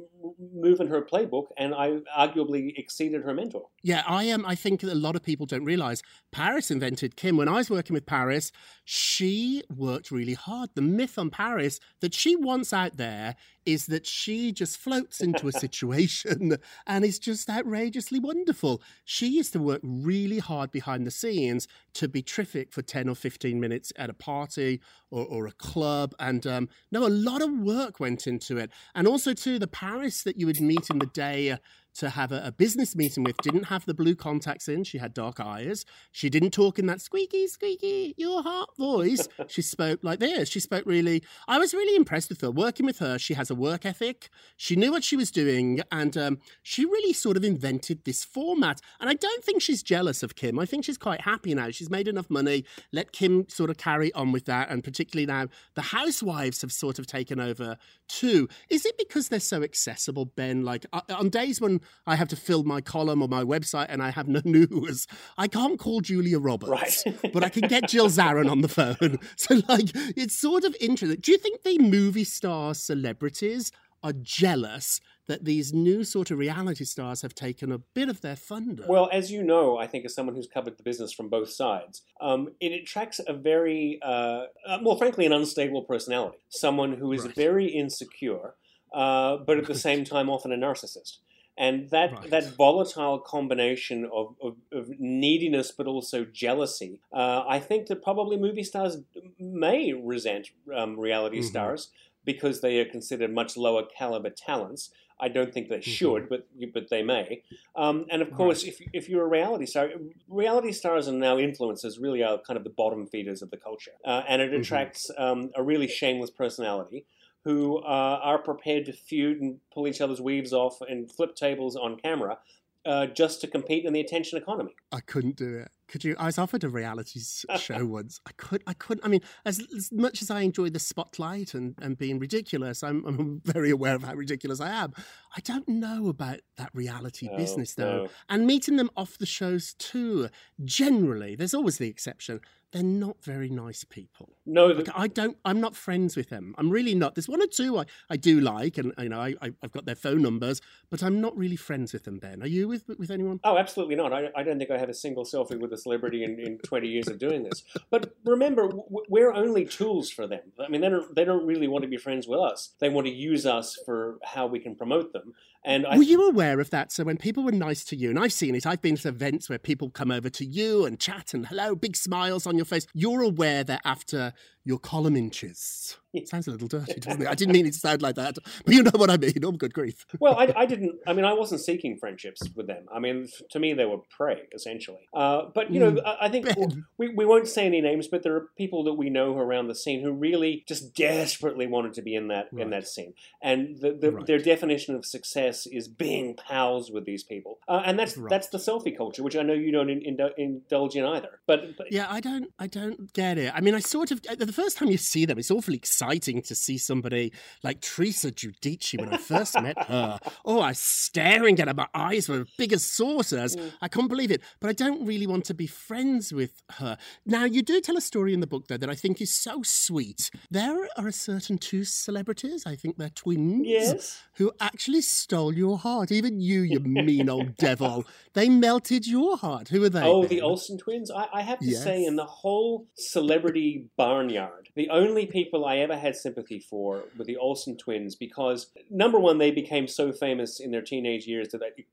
move 0.54 0.80
in 0.82 0.88
her 0.88 1.02
playbook, 1.02 1.48
and 1.58 1.74
I 1.74 2.00
arguably 2.18 2.74
exceeded 2.78 3.24
her 3.24 3.34
mentor. 3.34 3.68
Yeah, 3.84 4.04
I 4.08 4.26
am. 4.26 4.46
I 4.46 4.56
think 4.56 4.84
a 4.84 4.88
lot 4.88 5.16
of 5.16 5.24
people 5.24 5.46
don't 5.46 5.64
realize 5.64 6.04
Paris 6.32 6.70
invented 6.72 7.16
Kim. 7.16 7.38
When 7.38 7.48
I 7.48 7.54
was 7.54 7.70
working 7.70 7.94
with 7.94 8.06
Paris, 8.06 8.52
she 8.86 9.64
worked 9.76 10.12
really 10.12 10.34
hard. 10.34 10.70
The 10.76 10.82
myth 10.82 11.18
on 11.18 11.30
Paris 11.30 11.80
that 12.02 12.14
she 12.14 12.36
wants 12.36 12.74
out 12.74 12.98
there 12.98 13.36
is 13.66 13.86
that 13.88 14.06
she 14.06 14.52
just 14.52 14.78
floats 14.78 15.22
into 15.22 15.48
a 15.48 15.52
situation 15.52 16.58
and 16.88 17.06
is 17.06 17.20
just 17.20 17.50
outrageously 17.50 18.20
wonderful. 18.20 18.82
She 19.06 19.28
used 19.28 19.54
to 19.54 19.60
work 19.60 19.82
really 19.84 20.40
hard 20.40 20.72
behind 20.72 21.06
the 21.06 21.12
scenes 21.12 21.68
to 21.94 22.08
be 22.08 22.22
terrific 22.22 22.72
for 22.72 22.82
10 22.82 23.10
or 23.10 23.16
15 23.16 23.60
minutes 23.60 23.94
at 23.96 24.10
a 24.10 24.14
party 24.14 24.82
or, 25.10 25.26
or 25.26 25.48
a 25.48 25.52
club. 25.52 26.14
And 26.20 26.46
um, 26.48 26.70
no, 26.92 27.06
a 27.06 27.10
lot 27.10 27.42
of 27.42 27.52
work 27.52 28.00
went 28.00 28.28
into 28.28 28.58
it. 28.58 28.72
And 28.96 29.08
also, 29.08 29.34
too, 29.34 29.60
the 29.60 29.68
Paris 29.68 30.24
that 30.24 30.40
you 30.40 30.46
would 30.46 30.62
meet 30.62 30.90
in 30.90 31.00
the 31.00 31.06
day. 31.08 31.58
To 31.96 32.10
have 32.10 32.32
a, 32.32 32.42
a 32.46 32.52
business 32.52 32.96
meeting 32.96 33.24
with 33.24 33.38
didn't 33.38 33.66
have 33.66 33.86
the 33.86 33.94
blue 33.94 34.16
contacts 34.16 34.68
in. 34.68 34.84
She 34.84 34.98
had 34.98 35.14
dark 35.14 35.40
eyes. 35.40 35.86
She 36.12 36.30
didn't 36.30 36.52
talk 36.52 36.80
in 36.80 36.86
that 36.86 37.02
squeaky, 37.02 37.48
squeaky, 37.48 38.16
your 38.18 38.42
heart 38.42 38.70
voice. 38.78 39.28
she 39.48 39.62
spoke 39.62 40.00
like 40.02 40.20
this. 40.20 40.50
She 40.50 40.60
spoke 40.60 40.86
really. 40.86 41.24
I 41.48 41.60
was 41.60 41.74
really 41.74 41.96
impressed 41.96 42.30
with 42.30 42.42
her. 42.42 42.50
Working 42.50 42.86
with 42.86 43.00
her, 43.00 43.20
she 43.20 43.34
has 43.34 43.50
a 43.50 43.56
work 43.56 43.86
ethic. 43.86 44.30
She 44.56 44.76
knew 44.76 44.92
what 44.92 45.04
she 45.04 45.16
was 45.16 45.32
doing, 45.32 45.82
and 45.92 46.18
um, 46.18 46.40
she 46.64 46.86
really 46.86 47.14
sort 47.14 47.38
of 47.38 47.44
invented 47.44 48.06
this 48.06 48.24
format. 48.24 48.80
And 49.00 49.10
I 49.10 49.14
don't 49.14 49.44
think 49.44 49.62
she's 49.62 49.84
jealous 49.84 50.24
of 50.24 50.36
Kim. 50.36 50.60
I 50.60 50.66
think 50.66 50.86
she's 50.86 50.98
quite 50.98 51.22
happy 51.22 51.54
now. 51.54 51.72
She's 51.72 51.90
made 51.90 52.08
enough 52.08 52.30
money. 52.30 52.66
Let 52.92 53.12
Kim 53.12 53.48
sort 53.50 53.70
of 53.70 53.78
carry 53.78 54.14
on 54.14 54.32
with 54.32 54.46
that. 54.46 54.70
And 54.70 54.84
particularly 54.84 55.26
now, 55.26 55.48
the 55.76 55.82
housewives 55.82 56.62
have 56.62 56.72
sort 56.72 57.00
of 57.00 57.08
taken 57.08 57.40
over 57.40 57.78
too. 58.08 58.48
Is 58.70 58.86
it 58.86 58.98
because 58.98 59.30
they're 59.30 59.40
so 59.40 59.64
accessible, 59.64 60.26
Ben? 60.26 60.64
Like 60.64 60.86
uh, 60.94 61.02
on 61.10 61.30
days 61.30 61.60
when 61.60 61.81
I 62.06 62.16
have 62.16 62.28
to 62.30 62.36
fill 62.36 62.64
my 62.64 62.82
column 62.82 63.22
or 63.22 63.28
my 63.28 63.44
website 63.44 63.88
and 63.90 64.02
I 64.02 64.10
have 64.12 64.28
no 64.28 64.42
news, 64.46 65.08
I 65.38 65.48
can't 65.48 65.80
call 65.80 66.02
Julia 66.02 66.40
Roberts, 66.40 67.04
Right. 67.06 67.22
but 67.34 67.44
I 67.44 67.50
can 67.50 67.68
get 67.68 67.88
Jill 67.90 68.08
Zarin 68.08 68.50
on 68.50 68.62
the 68.62 68.68
phone. 68.68 69.20
So, 69.38 69.62
like, 69.68 69.90
it's 70.18 70.38
sort 70.38 70.64
of 70.64 70.76
interesting. 70.80 71.20
Do 71.20 71.32
you 71.32 71.38
think 71.38 71.64
the 71.64 71.80
movie 71.80 72.24
star 72.24 72.74
celebrities 72.74 73.72
are 74.04 74.14
jealous 74.14 75.00
that 75.28 75.46
these 75.46 75.74
new 75.74 76.04
sort 76.04 76.32
of 76.32 76.38
reality 76.40 76.84
stars 76.84 77.22
have 77.22 77.36
taken 77.36 77.72
a 77.72 77.78
bit 77.78 78.10
of 78.10 78.22
their 78.22 78.36
thunder? 78.36 78.84
Well, 78.88 79.10
as 79.12 79.32
you 79.32 79.44
know, 79.44 79.78
I 79.78 79.86
think 79.88 80.06
as 80.06 80.14
someone 80.16 80.36
who's 80.36 80.48
covered 80.48 80.78
the 80.78 80.84
business 80.84 81.14
from 81.14 81.30
both 81.30 81.50
sides, 81.52 82.02
um, 82.20 82.50
it 82.60 82.72
attracts 82.72 83.20
a 83.28 83.34
very, 83.34 84.00
uh, 84.04 84.46
uh, 84.68 84.80
well, 84.82 84.98
frankly, 84.98 85.26
an 85.26 85.34
unstable 85.34 85.84
personality. 85.84 86.40
Someone 86.50 86.94
who 86.94 87.12
is 87.14 87.26
Right. 87.26 87.36
very 87.36 87.68
insecure, 87.68 88.56
uh, 88.94 89.38
but 89.38 89.58
at 89.60 89.66
the 89.68 89.76
same 89.76 90.04
time 90.04 90.30
often 90.30 90.52
a 90.52 90.58
narcissist. 90.58 91.18
And 91.62 91.92
that, 91.92 92.12
Right. 92.12 92.32
that 92.32 92.58
volatile 92.58 93.20
combination 93.20 94.10
of, 94.12 94.36
of, 94.42 94.58
of 94.72 94.90
neediness 95.00 95.72
but 95.72 95.86
also 95.88 96.26
jealousy, 96.26 97.02
uh, 97.14 97.44
I 97.48 97.60
think 97.60 97.88
that 97.88 98.02
probably 98.02 98.36
movie 98.38 98.64
stars 98.64 98.98
may 99.40 99.94
resent 99.94 100.50
um, 100.76 101.00
reality 101.00 101.40
Mhm. 101.40 101.42
stars 101.42 101.92
because 102.26 102.62
they 102.62 102.80
are 102.80 102.86
considered 102.90 103.32
much 103.32 103.56
lower 103.58 103.84
caliber 103.98 104.32
talents. 104.32 104.92
I 105.20 105.28
don't 105.30 105.54
think 105.54 105.70
they 105.70 105.82
should, 105.82 106.28
but 106.30 106.48
but 106.74 106.90
they 106.90 107.04
may. 107.04 107.44
Um, 107.76 108.06
and 108.10 108.24
of 108.24 108.34
course, 108.34 108.64
if 108.64 108.80
if 108.92 109.08
you're 109.08 109.24
a 109.24 109.30
reality 109.30 109.68
star, 109.68 109.92
reality 110.28 110.72
stars 110.72 111.08
and 111.08 111.20
now 111.20 111.38
influencers 111.38 112.02
really 112.02 112.24
are 112.24 112.40
kind 112.42 112.58
of 112.58 112.64
the 112.64 112.72
bottom 112.72 113.06
feeders 113.06 113.44
of 113.44 113.52
the 113.52 113.58
culture, 113.58 113.92
uh, 114.04 114.24
and 114.28 114.42
it 114.42 114.54
attracts 114.54 115.12
um, 115.18 115.52
a 115.56 115.64
really 115.64 115.88
shameless 115.88 116.32
personality 116.32 117.06
who 117.44 117.78
uh, 117.80 118.20
are 118.22 118.38
prepared 118.38 118.86
to 118.86 118.94
feud 118.94 119.42
and 119.42 119.60
pull 119.74 119.88
each 119.88 120.02
other's 120.02 120.22
weaves 120.22 120.54
off 120.54 120.82
and 120.82 121.12
flip 121.12 121.36
tables 121.36 121.76
on 121.76 121.98
camera 121.98 122.38
uh, 122.86 123.08
just 123.08 123.42
to 123.42 123.48
compete 123.48 123.86
in 123.86 123.94
the 123.94 124.00
attention 124.00 124.38
economy. 124.38 124.76
I 124.92 125.00
couldn't 125.02 125.36
do 125.36 125.58
it. 125.58 125.72
Could 125.92 126.06
you? 126.06 126.16
I 126.18 126.28
was 126.28 126.38
offered 126.38 126.64
a 126.64 126.70
reality 126.70 127.20
show 127.60 127.86
once. 127.86 128.22
I 128.26 128.32
could. 128.38 128.64
I 128.66 128.74
couldn't. 128.74 129.04
I 129.06 129.10
mean, 129.10 129.20
as, 129.46 129.60
as 129.76 129.92
much 129.92 130.22
as 130.22 130.32
I 130.32 130.40
enjoy 130.42 130.70
the 130.70 130.80
spotlight 130.80 131.54
and, 131.54 131.76
and 131.82 131.98
being 131.98 132.18
ridiculous, 132.18 132.82
I'm, 132.82 133.06
I'm 133.06 133.42
very 133.46 133.70
aware 133.72 133.96
of 133.96 134.04
how 134.04 134.14
ridiculous 134.14 134.62
I 134.62 134.70
am. 134.70 134.94
I 135.36 135.42
don't 135.42 135.68
know 135.68 136.08
about 136.08 136.40
that 136.56 136.70
reality 136.74 137.28
No, 137.30 137.36
business 137.38 137.74
though. 137.76 138.04
no. 138.04 138.10
And 138.30 138.48
meeting 138.48 138.78
them 138.78 138.90
off 138.96 139.18
the 139.18 139.26
shows 139.26 139.74
too. 139.74 140.30
Generally, 140.64 141.36
there's 141.36 141.54
always 141.54 141.78
the 141.78 141.90
exception. 141.90 142.40
They're 142.72 142.84
not 142.84 143.22
very 143.22 143.50
nice 143.50 143.84
people. 143.84 144.30
No, 144.46 144.68
Like, 144.68 144.88
I 144.96 145.08
don't. 145.08 145.36
I'm 145.44 145.60
not 145.60 145.76
friends 145.76 146.16
with 146.16 146.30
them. 146.30 146.56
I'm 146.58 146.70
really 146.70 146.96
not. 146.96 147.16
There's 147.16 147.28
one 147.28 147.42
or 147.42 147.48
two 147.48 147.78
I, 147.78 147.84
I 148.10 148.16
do 148.16 148.40
like, 148.40 148.78
and 148.78 148.94
you 148.98 149.10
know 149.10 149.20
I, 149.20 149.36
I 149.42 149.52
I've 149.62 149.74
got 149.74 149.86
their 149.86 149.96
phone 149.96 150.22
numbers, 150.22 150.62
but 150.90 151.04
I'm 151.04 151.20
not 151.20 151.36
really 151.38 151.58
friends 151.58 151.92
with 151.92 152.06
them. 152.06 152.18
Ben, 152.20 152.42
are 152.42 152.48
you 152.48 152.70
with 152.70 152.86
with 152.98 153.12
anyone? 153.12 153.42
Oh, 153.44 153.58
absolutely 153.58 153.96
not. 153.96 154.14
I, 154.14 154.30
I 154.38 154.44
don't 154.44 154.58
think 154.58 154.72
I 154.72 154.78
have 154.78 154.88
a 154.88 154.94
single 154.94 155.26
selfie 155.26 155.60
with 155.60 155.74
a 155.74 155.78
celebrity 155.82 156.24
in, 156.24 156.40
in 156.40 156.58
20 156.60 156.88
years 156.88 157.08
of 157.08 157.20
doing 157.20 157.44
this. 157.44 157.64
But 157.90 158.16
remember, 158.26 158.70
we're 159.10 159.34
only 159.34 159.66
tools 159.66 160.10
for 160.10 160.28
them. 160.28 160.52
I 160.60 160.70
mean, 160.70 160.82
they 160.82 160.90
don't, 160.90 161.16
they 161.16 161.26
don't 161.26 161.46
really 161.46 161.68
want 161.68 161.84
to 161.84 161.90
be 161.90 161.98
friends 161.98 162.28
with 162.28 162.40
us. 162.40 162.74
They 162.80 162.90
want 162.90 163.08
to 163.08 163.14
use 163.14 163.46
us 163.46 163.78
for 163.86 164.20
how 164.24 164.48
we 164.48 164.60
can 164.60 164.76
promote 164.76 165.14
them. 165.14 165.34
And 165.64 165.86
I 165.86 165.98
Were 165.98 166.04
you 166.04 166.28
aware 166.28 166.60
of 166.60 166.70
that? 166.72 166.92
So 166.92 167.04
when 167.04 167.18
people 167.18 167.44
were 167.44 167.52
nice 167.52 167.84
to 167.86 167.96
you, 167.96 168.10
and 168.10 168.18
I've 168.18 168.34
seen 168.34 168.56
it, 168.56 168.66
I've 168.66 168.82
been 168.82 168.96
to 168.98 169.10
events 169.10 169.48
where 169.50 169.60
people 169.60 169.90
come 169.90 170.10
over 170.12 170.30
to 170.30 170.46
you 170.46 170.86
and 170.86 171.00
chat 171.00 171.34
and 171.34 171.46
hello, 171.46 171.76
big 171.76 171.96
smiles 171.96 172.48
on 172.48 172.56
your 172.56 172.66
face. 172.66 172.88
You're 172.94 173.22
aware 173.22 173.64
they're 173.64 173.80
after 173.86 174.34
your 174.64 174.78
column 174.80 175.16
inches. 175.16 175.98
It 176.14 176.28
Sounds 176.28 176.48
a 176.48 176.52
little 176.52 176.68
dirty, 176.68 177.00
doesn't 177.00 177.22
it? 177.24 177.28
I 177.28 177.34
didn't 177.36 177.54
mean 177.54 177.66
it 177.66 177.74
to 177.74 177.80
sound 177.80 178.02
like 178.04 178.16
that, 178.16 178.38
but 178.66 178.74
you 178.76 178.84
know 178.84 178.92
what 178.96 179.10
I 179.10 179.18
mean. 179.18 179.34
Oh, 179.44 179.52
good 179.54 179.74
grief. 179.74 180.06
well, 180.20 180.38
I, 180.38 180.54
I 180.56 180.66
didn't. 180.66 181.00
I 181.08 181.14
mean, 181.14 181.26
I 181.26 181.34
wasn't 181.34 181.62
seeking 181.62 181.98
friendships 181.98 182.42
with 182.56 182.68
them. 182.68 182.86
I 182.94 183.00
mean, 183.00 183.28
to 183.52 183.60
me, 183.60 183.74
they 183.74 183.86
were 183.86 184.00
prey 184.16 184.42
essentially. 184.54 185.08
Uh, 185.14 185.44
but 185.56 185.72
you 185.72 185.80
know, 185.80 185.92
Mm. 185.92 186.06
I, 186.06 186.18
I 186.26 186.30
think 186.30 186.46
Ben. 186.46 186.86
we, 186.98 187.10
we 187.10 187.26
won't 187.26 187.48
say 187.48 187.66
any 187.66 187.82
names, 187.82 188.08
but 188.08 188.24
there 188.24 188.36
are 188.36 188.48
people 188.58 188.84
that 188.86 188.94
we 188.94 189.10
know 189.10 189.38
around 189.38 189.68
the 189.68 189.76
scene 189.76 190.02
who 190.02 190.12
really 190.12 190.64
just 190.68 190.94
desperately 190.96 191.66
wanted 191.68 191.94
to 191.94 192.02
be 192.02 192.14
in 192.16 192.28
that 192.28 192.48
in 192.58 192.70
that 192.70 192.88
scene, 192.88 193.14
and 193.42 193.80
the, 193.82 193.94
the, 193.94 194.12
Right. 194.12 194.26
their 194.28 194.40
definition 194.40 194.96
of 194.96 195.06
success 195.06 195.51
is 195.68 195.88
being 195.88 196.36
pals 196.36 196.92
with 196.92 197.06
these 197.06 197.24
people, 197.24 197.60
uh, 197.68 197.82
and 197.86 197.98
that's 198.00 198.18
Right. 198.18 198.30
that's 198.30 198.48
the 198.50 198.58
selfie 198.58 198.96
culture, 198.96 199.24
which 199.24 199.36
I 199.36 199.44
know 199.44 199.54
you 199.54 199.72
don't 199.72 199.90
in, 199.90 200.00
indul- 200.02 200.34
indulge 200.38 200.96
in 200.96 201.06
either. 201.06 201.40
But, 201.48 201.78
but 201.78 201.92
Yeah, 201.92 202.08
I 202.10 202.20
don't, 202.20 202.48
I 202.60 202.68
don't 202.68 203.12
get 203.14 203.38
it. 203.38 203.52
I 203.56 203.62
mean, 203.62 203.76
I 203.76 203.80
sort 203.80 204.12
of 204.12 204.22
the 204.24 204.54
first 204.54 204.78
time 204.78 204.90
you 204.90 204.98
see 204.98 205.26
them, 205.26 205.38
it's 205.40 205.52
awfully 205.52 205.78
exciting 205.78 206.42
to 206.44 206.56
see 206.56 206.78
somebody 206.78 207.32
like 207.64 207.82
Teresa 207.82 208.32
Giudice 208.32 209.00
when 209.00 209.10
I 209.14 209.18
first 209.18 209.54
met 209.62 209.78
her. 209.88 210.20
Oh, 210.46 210.60
I 210.60 210.70
was 210.70 210.80
staring 210.80 211.60
at 211.60 211.68
her, 211.68 211.74
my 211.74 211.88
eyes 211.94 212.30
were 212.30 212.46
big 212.58 212.74
as 212.74 212.86
saucers. 212.86 213.56
I 213.82 213.88
can't 213.88 214.10
believe 214.10 214.32
it, 214.32 214.42
but 214.60 214.70
I 214.70 214.74
don't 214.74 215.06
really 215.06 215.28
want 215.28 215.46
to 215.46 215.54
be 215.54 215.68
friends 215.68 216.32
with 216.34 216.62
her. 216.80 216.98
Now, 217.26 217.46
you 217.46 217.62
do 217.62 217.82
tell 217.82 217.98
a 217.98 218.02
story 218.02 218.34
in 218.34 218.40
the 218.40 218.48
book 218.48 218.68
though 218.68 218.78
that 218.78 218.90
I 218.90 218.96
think 218.96 219.22
is 219.22 219.34
so 219.36 219.62
sweet. 219.64 220.30
There 220.50 220.88
are 220.98 221.08
a 221.08 221.12
certain 221.14 221.58
two 221.58 221.84
celebrities, 221.84 222.64
I 222.66 222.76
think 222.76 222.98
they're 222.98 223.10
twins, 223.10 223.66
Yes. 223.68 224.22
who 224.36 224.52
actually 224.60 225.02
stole 225.02 225.41
your 225.50 225.78
heart. 225.78 226.12
Even 226.12 226.40
you, 226.40 226.62
you 226.62 226.80
mean 226.82 227.30
old 227.30 227.58
devil, 227.58 228.06
they 228.34 228.50
melted 228.50 229.08
your 229.08 229.38
heart. 229.38 229.70
Who 229.70 229.84
are 229.84 229.90
they? 229.90 230.04
Oh, 230.04 230.26
the 230.26 230.42
Olsen 230.42 230.78
twins. 230.78 231.10
I, 231.10 231.28
I 231.34 231.42
have 231.42 231.60
to 231.60 231.72
say, 231.76 232.06
in 232.06 232.16
the 232.16 232.26
whole 232.26 232.88
celebrity 232.96 233.86
barnyard, 233.98 234.70
the 234.76 234.90
only 234.90 235.26
people 235.26 235.66
I 235.66 235.78
ever 235.78 235.98
had 235.98 236.16
sympathy 236.16 236.60
for 236.60 237.04
were 237.18 237.26
the 237.26 237.38
Olsen 237.38 237.78
twins 237.78 238.16
because, 238.16 238.68
number 238.90 239.20
one, 239.20 239.38
they 239.38 239.52
became 239.52 239.88
so 239.88 240.12
famous 240.12 240.60
in 240.60 240.72
their 240.72 240.82
teenage 240.82 241.28
years 241.28 241.50
that 241.50 241.62
I, 241.64 241.84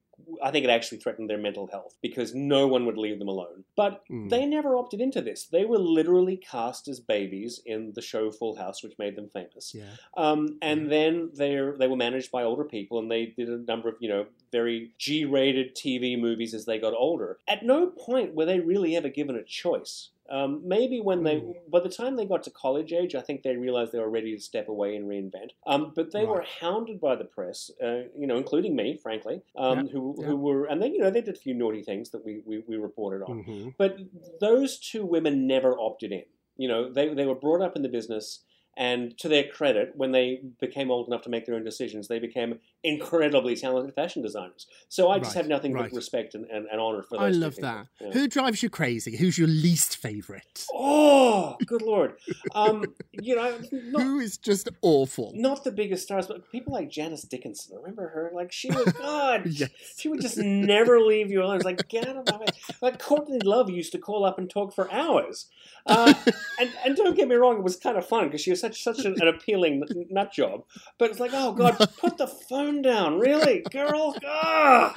I 0.42 0.50
think 0.50 0.64
it 0.64 0.70
actually 0.70 0.98
threatened 0.98 1.28
their 1.30 1.38
mental 1.38 1.66
health 1.68 1.96
because 2.02 2.34
no 2.34 2.66
one 2.66 2.86
would 2.86 2.98
leave 2.98 3.18
them 3.18 3.28
alone. 3.28 3.64
But 3.76 4.02
Mm. 4.10 4.28
they 4.30 4.44
never 4.46 4.76
opted 4.76 5.00
into 5.00 5.20
this. 5.20 5.46
They 5.46 5.64
were 5.64 5.78
literally 5.78 6.36
cast 6.36 6.88
as 6.88 7.00
babies 7.00 7.60
in 7.64 7.92
the 7.94 8.02
show 8.02 8.30
Full 8.30 8.56
House, 8.56 8.82
which 8.82 8.98
made 8.98 9.16
them 9.16 9.28
famous. 9.28 9.72
Yeah. 9.74 9.84
Um, 10.16 10.58
and 10.62 10.90
then 10.90 11.30
they 11.34 11.50
they 11.78 11.88
were 11.88 11.96
managed 11.96 12.30
by 12.30 12.42
older 12.42 12.64
people, 12.64 12.98
and 12.98 13.10
they 13.10 13.26
did 13.26 13.48
a 13.48 13.58
number 13.58 13.88
of 13.88 13.96
you 14.00 14.08
know 14.08 14.26
very 14.50 14.92
G-rated 14.98 15.74
TV 15.74 16.18
movies 16.18 16.54
as 16.54 16.64
they 16.64 16.78
got 16.78 16.94
older. 16.94 17.38
At 17.48 17.64
no 17.64 17.86
point 17.86 18.34
were 18.34 18.44
they 18.46 18.60
really 18.60 18.96
ever 18.96 19.08
given 19.08 19.36
a 19.36 19.42
choice. 19.42 20.10
Um, 20.30 20.60
maybe 20.62 21.00
when 21.00 21.22
they, 21.22 21.42
by 21.72 21.80
the 21.80 21.88
time 21.88 22.16
they 22.16 22.26
got 22.26 22.42
to 22.42 22.50
college 22.50 22.92
age, 22.92 23.14
I 23.14 23.22
think 23.22 23.42
they 23.42 23.56
realized 23.56 23.92
they 23.92 23.98
were 23.98 24.10
ready 24.10 24.36
to 24.36 24.42
step 24.42 24.68
away 24.68 24.94
and 24.94 25.08
reinvent. 25.08 25.52
Um, 25.66 25.92
but 25.96 26.12
they 26.12 26.26
were 26.26 26.44
hounded 26.60 27.00
by 27.00 27.16
the 27.16 27.24
press, 27.24 27.70
uh, 27.82 28.02
you 28.14 28.26
know, 28.26 28.36
including 28.36 28.76
me, 28.76 28.98
frankly, 29.02 29.40
um, 29.56 29.86
Yeah, 29.86 29.92
who 29.92 30.16
yeah. 30.18 30.26
who 30.26 30.36
were, 30.36 30.66
and 30.66 30.82
then 30.82 30.92
you 30.92 31.00
know 31.00 31.10
they 31.10 31.22
did 31.22 31.34
a 31.34 31.38
few 31.38 31.54
naughty 31.54 31.82
things 31.82 32.10
that 32.10 32.24
we 32.24 32.42
we, 32.44 32.62
we 32.68 32.76
reported 32.76 33.22
on. 33.24 33.42
Mhm. 33.42 33.74
But 33.78 33.98
those 34.38 34.78
two 34.78 35.06
women 35.06 35.46
never 35.46 35.78
opted 35.78 36.12
in. 36.12 36.24
You 36.58 36.68
know, 36.68 36.92
they, 36.92 37.14
they 37.14 37.24
were 37.24 37.34
brought 37.34 37.62
up 37.62 37.74
in 37.76 37.82
the 37.82 37.88
business, 37.88 38.40
and 38.76 39.16
to 39.18 39.28
their 39.28 39.44
credit, 39.44 39.92
when 39.96 40.12
they 40.12 40.42
became 40.60 40.90
old 40.90 41.06
enough 41.06 41.22
to 41.22 41.30
make 41.30 41.46
their 41.46 41.54
own 41.54 41.64
decisions, 41.64 42.08
they 42.08 42.18
became 42.18 42.58
incredibly 42.84 43.56
talented 43.56 43.94
fashion 43.94 44.22
designers. 44.22 44.66
So 44.88 45.10
I 45.10 45.18
just 45.18 45.34
Right, 45.34 45.42
have 45.42 45.48
nothing 45.48 45.72
right. 45.72 45.90
but 45.90 45.96
respect 45.96 46.34
and, 46.34 46.44
and, 46.46 46.66
and 46.70 46.80
honor 46.80 47.02
for 47.02 47.20
I 47.20 47.26
those. 47.26 47.34
two 47.36 47.40
love 47.40 47.56
that. 47.56 47.86
Yeah. 48.00 48.10
Who 48.12 48.28
drives 48.28 48.62
you 48.62 48.70
crazy? 48.70 49.16
Who's 49.16 49.36
your 49.36 49.48
least 49.48 49.96
favourite? 49.96 50.64
Oh, 50.72 51.56
good 51.66 51.82
lord! 51.82 52.14
Um, 52.54 52.84
you 53.12 53.34
know, 53.36 53.58
not, 53.72 54.02
Who 54.02 54.20
is 54.20 54.38
just 54.38 54.68
awful? 54.82 55.32
not 55.34 55.64
the 55.64 55.72
biggest 55.72 56.04
stars, 56.04 56.26
but 56.28 56.50
people 56.52 56.72
like 56.72 56.88
Janice 56.90 57.22
Dickinson. 57.22 57.76
Remember 57.76 58.08
her? 58.08 58.30
Like 58.32 58.52
she 58.52 58.70
was 58.70 58.84
God. 58.98 59.46
Yes. 59.46 59.70
She 59.96 60.08
would 60.08 60.20
just 60.20 60.38
never 60.38 61.00
leave 61.00 61.30
you 61.30 61.42
alone. 61.42 61.56
It's 61.56 61.64
like 61.64 61.88
get 61.88 62.06
out 62.08 62.16
of 62.16 62.26
my 62.30 62.38
way. 62.38 62.46
Like 62.80 62.98
Courtney 63.00 63.40
Love 63.40 63.68
used 63.70 63.92
to 63.92 63.98
call 63.98 64.24
up 64.24 64.38
and 64.38 64.48
talk 64.48 64.72
for 64.74 64.90
hours. 64.92 65.46
Uh, 65.86 66.12
and 66.60 66.70
and 66.84 66.96
don't 66.96 67.16
get 67.16 67.28
me 67.28 67.34
wrong, 67.34 67.56
it 67.58 67.62
was 67.64 67.76
kind 67.76 67.96
of 67.98 68.06
fun 68.06 68.24
because 68.26 68.40
she 68.40 68.50
was 68.50 68.60
such 68.60 68.82
such 68.82 69.04
an, 69.04 69.20
an 69.20 69.26
appealing 69.28 69.82
nut 70.10 70.32
job. 70.32 70.64
But 70.98 71.10
it's 71.10 71.20
like, 71.20 71.32
oh 71.34 71.52
God, 71.52 71.76
put 71.98 72.18
the 72.18 72.26
phone 72.26 72.67
down, 72.82 73.18
really, 73.18 73.62
girl. 73.70 74.16
Ah! 74.24 74.94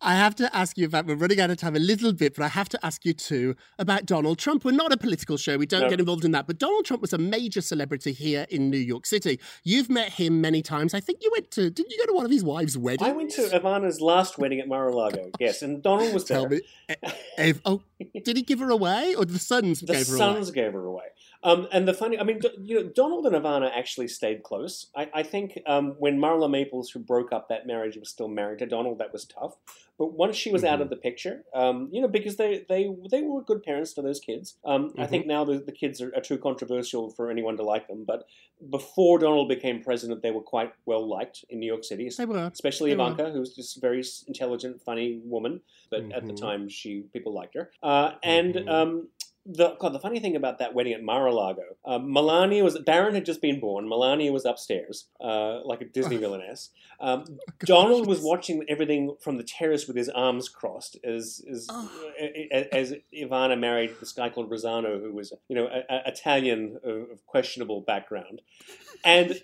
I 0.00 0.14
have 0.14 0.34
to 0.36 0.54
ask 0.54 0.76
you 0.78 0.86
about, 0.86 1.06
we're 1.06 1.14
running 1.16 1.40
out 1.40 1.50
of 1.50 1.56
time 1.58 1.74
a 1.74 1.78
little 1.80 2.12
bit, 2.12 2.34
but 2.34 2.44
I 2.44 2.48
have 2.48 2.68
to 2.70 2.86
ask 2.86 3.04
you 3.04 3.12
too 3.14 3.56
about 3.78 4.06
Donald 4.06 4.38
Trump. 4.38 4.64
We're 4.64 4.72
not 4.72 4.92
a 4.92 4.96
political 4.96 5.36
show, 5.36 5.56
we 5.56 5.66
don't 5.66 5.82
No. 5.82 5.88
get 5.90 5.98
involved 6.00 6.24
in 6.24 6.30
that, 6.32 6.46
but 6.46 6.58
Donald 6.58 6.84
Trump 6.84 7.00
was 7.02 7.12
a 7.12 7.18
major 7.18 7.60
celebrity 7.60 8.12
here 8.12 8.46
in 8.50 8.70
New 8.70 8.78
York 8.78 9.06
City. 9.06 9.40
You've 9.64 9.88
met 9.90 10.12
him 10.12 10.40
many 10.40 10.62
times. 10.62 10.94
I 10.94 11.00
think 11.00 11.20
you 11.22 11.30
went 11.32 11.50
to, 11.52 11.70
didn't 11.70 11.90
you 11.90 11.98
go 11.98 12.06
to 12.06 12.12
one 12.14 12.24
of 12.24 12.30
his 12.30 12.44
wives' 12.44 12.76
weddings? 12.78 13.08
I 13.08 13.12
went 13.12 13.30
to 13.32 13.42
Ivana's 13.42 14.00
last 14.00 14.38
wedding 14.38 14.60
at 14.60 14.68
Mar-a-Lago. 14.68 15.30
Yes, 15.40 15.62
and 15.62 15.82
Donald 15.82 16.12
was 16.14 16.24
there. 16.26 16.38
Tell 16.40 16.48
me. 16.48 16.60
eh, 16.88 16.94
eh, 17.38 17.52
oh, 17.64 17.82
did 18.24 18.36
he 18.36 18.42
give 18.42 18.58
her 18.60 18.70
away 18.70 19.14
or 19.16 19.24
the 19.24 19.38
sons 19.38 19.80
The 19.80 19.86
gave 19.94 20.06
her 20.08 20.16
sons 20.16 20.48
away? 20.50 20.54
gave 20.54 20.72
her 20.72 20.84
away. 20.84 21.04
Um, 21.42 21.68
and 21.72 21.86
the 21.86 21.94
funny, 21.94 22.18
I 22.18 22.22
mean, 22.24 22.40
you 22.62 22.82
know, 22.82 22.88
Donald 22.88 23.26
and 23.26 23.34
Ivana 23.36 23.70
actually 23.74 24.08
stayed 24.08 24.42
close. 24.42 24.86
I, 24.96 25.08
I 25.14 25.22
think 25.22 25.58
um, 25.66 25.94
when 25.98 26.18
Marla 26.18 26.50
Maples, 26.50 26.90
who 26.90 26.98
broke 26.98 27.32
up 27.32 27.48
that 27.48 27.66
marriage, 27.66 27.96
was 27.96 28.08
still 28.08 28.28
married 28.28 28.58
to 28.60 28.66
Donald, 28.66 28.98
that 28.98 29.12
was 29.12 29.24
tough. 29.24 29.56
But 29.98 30.12
once 30.12 30.36
she 30.36 30.50
was 30.52 30.62
Mm-hmm. 30.62 30.72
out 30.74 30.80
of 30.82 30.90
the 30.90 30.96
picture, 30.96 31.44
um, 31.54 31.88
you 31.90 32.02
know, 32.02 32.08
because 32.08 32.36
they, 32.36 32.64
they 32.68 32.90
they 33.10 33.22
were 33.22 33.42
good 33.42 33.62
parents 33.62 33.94
to 33.94 34.02
those 34.02 34.20
kids. 34.20 34.56
Um, 34.64 34.92
I 34.98 35.02
Mm-hmm. 35.02 35.10
think 35.10 35.26
now 35.26 35.44
the, 35.44 35.58
the 35.58 35.72
kids 35.72 36.02
are, 36.02 36.12
are 36.14 36.20
too 36.20 36.36
controversial 36.36 37.08
for 37.10 37.30
anyone 37.30 37.56
to 37.56 37.62
like 37.62 37.88
them. 37.88 38.04
But 38.04 38.26
before 38.70 39.18
Donald 39.18 39.48
became 39.48 39.82
president, 39.82 40.22
they 40.22 40.30
were 40.32 40.42
quite 40.42 40.72
well 40.84 41.06
liked 41.08 41.44
in 41.48 41.60
New 41.60 41.66
York 41.66 41.84
City. 41.84 42.10
They 42.16 42.26
were. 42.26 42.50
especially 42.52 42.90
They 42.90 42.96
were. 42.96 43.04
Ivanka, 43.10 43.30
who's 43.30 43.54
just 43.54 43.76
a 43.78 43.80
very 43.80 44.02
intelligent, 44.26 44.82
funny 44.82 45.20
woman. 45.24 45.60
But 45.90 46.10
at 46.12 46.26
the 46.26 46.32
Mhm. 46.32 46.40
time, 46.40 46.68
she 46.68 47.04
people 47.12 47.32
liked 47.32 47.54
her. 47.54 47.70
Uh, 47.82 48.12
and 48.22 48.54
Mhm. 48.54 48.68
um, 48.68 49.08
the 49.46 49.76
God, 49.78 49.92
the 49.92 50.00
funny 50.00 50.18
thing 50.18 50.34
about 50.34 50.58
that 50.58 50.74
wedding 50.74 50.92
at 50.92 51.02
Mar-a-Lago, 51.02 51.62
uh, 51.84 51.98
Melania 51.98 52.64
was 52.64 52.78
Barron 52.80 53.14
had 53.14 53.24
just 53.24 53.40
been 53.40 53.60
born. 53.60 53.88
Melania 53.88 54.32
was 54.32 54.44
upstairs, 54.44 55.06
uh, 55.20 55.60
like 55.64 55.80
a 55.80 55.84
Disney 55.84 56.16
villainess. 56.24 56.70
Um, 57.00 57.38
Donald 57.60 58.06
was 58.06 58.20
watching 58.20 58.64
everything 58.68 59.16
from 59.20 59.36
the 59.36 59.44
terrace 59.44 59.86
with 59.86 59.96
his 59.96 60.08
arms 60.08 60.48
crossed, 60.48 60.98
as 61.04 61.44
as, 61.50 61.68
as 62.72 62.94
Ivana 63.14 63.58
married 63.58 63.94
this 64.00 64.12
guy 64.12 64.30
called 64.30 64.50
Rossano, 64.50 65.00
who 65.00 65.12
was 65.12 65.32
you 65.48 65.54
know 65.56 65.66
a, 65.66 65.94
a- 65.94 66.08
Italian 66.08 66.78
of, 66.82 67.10
of 67.10 67.26
questionable 67.26 67.80
background, 67.80 68.42
and 69.04 69.40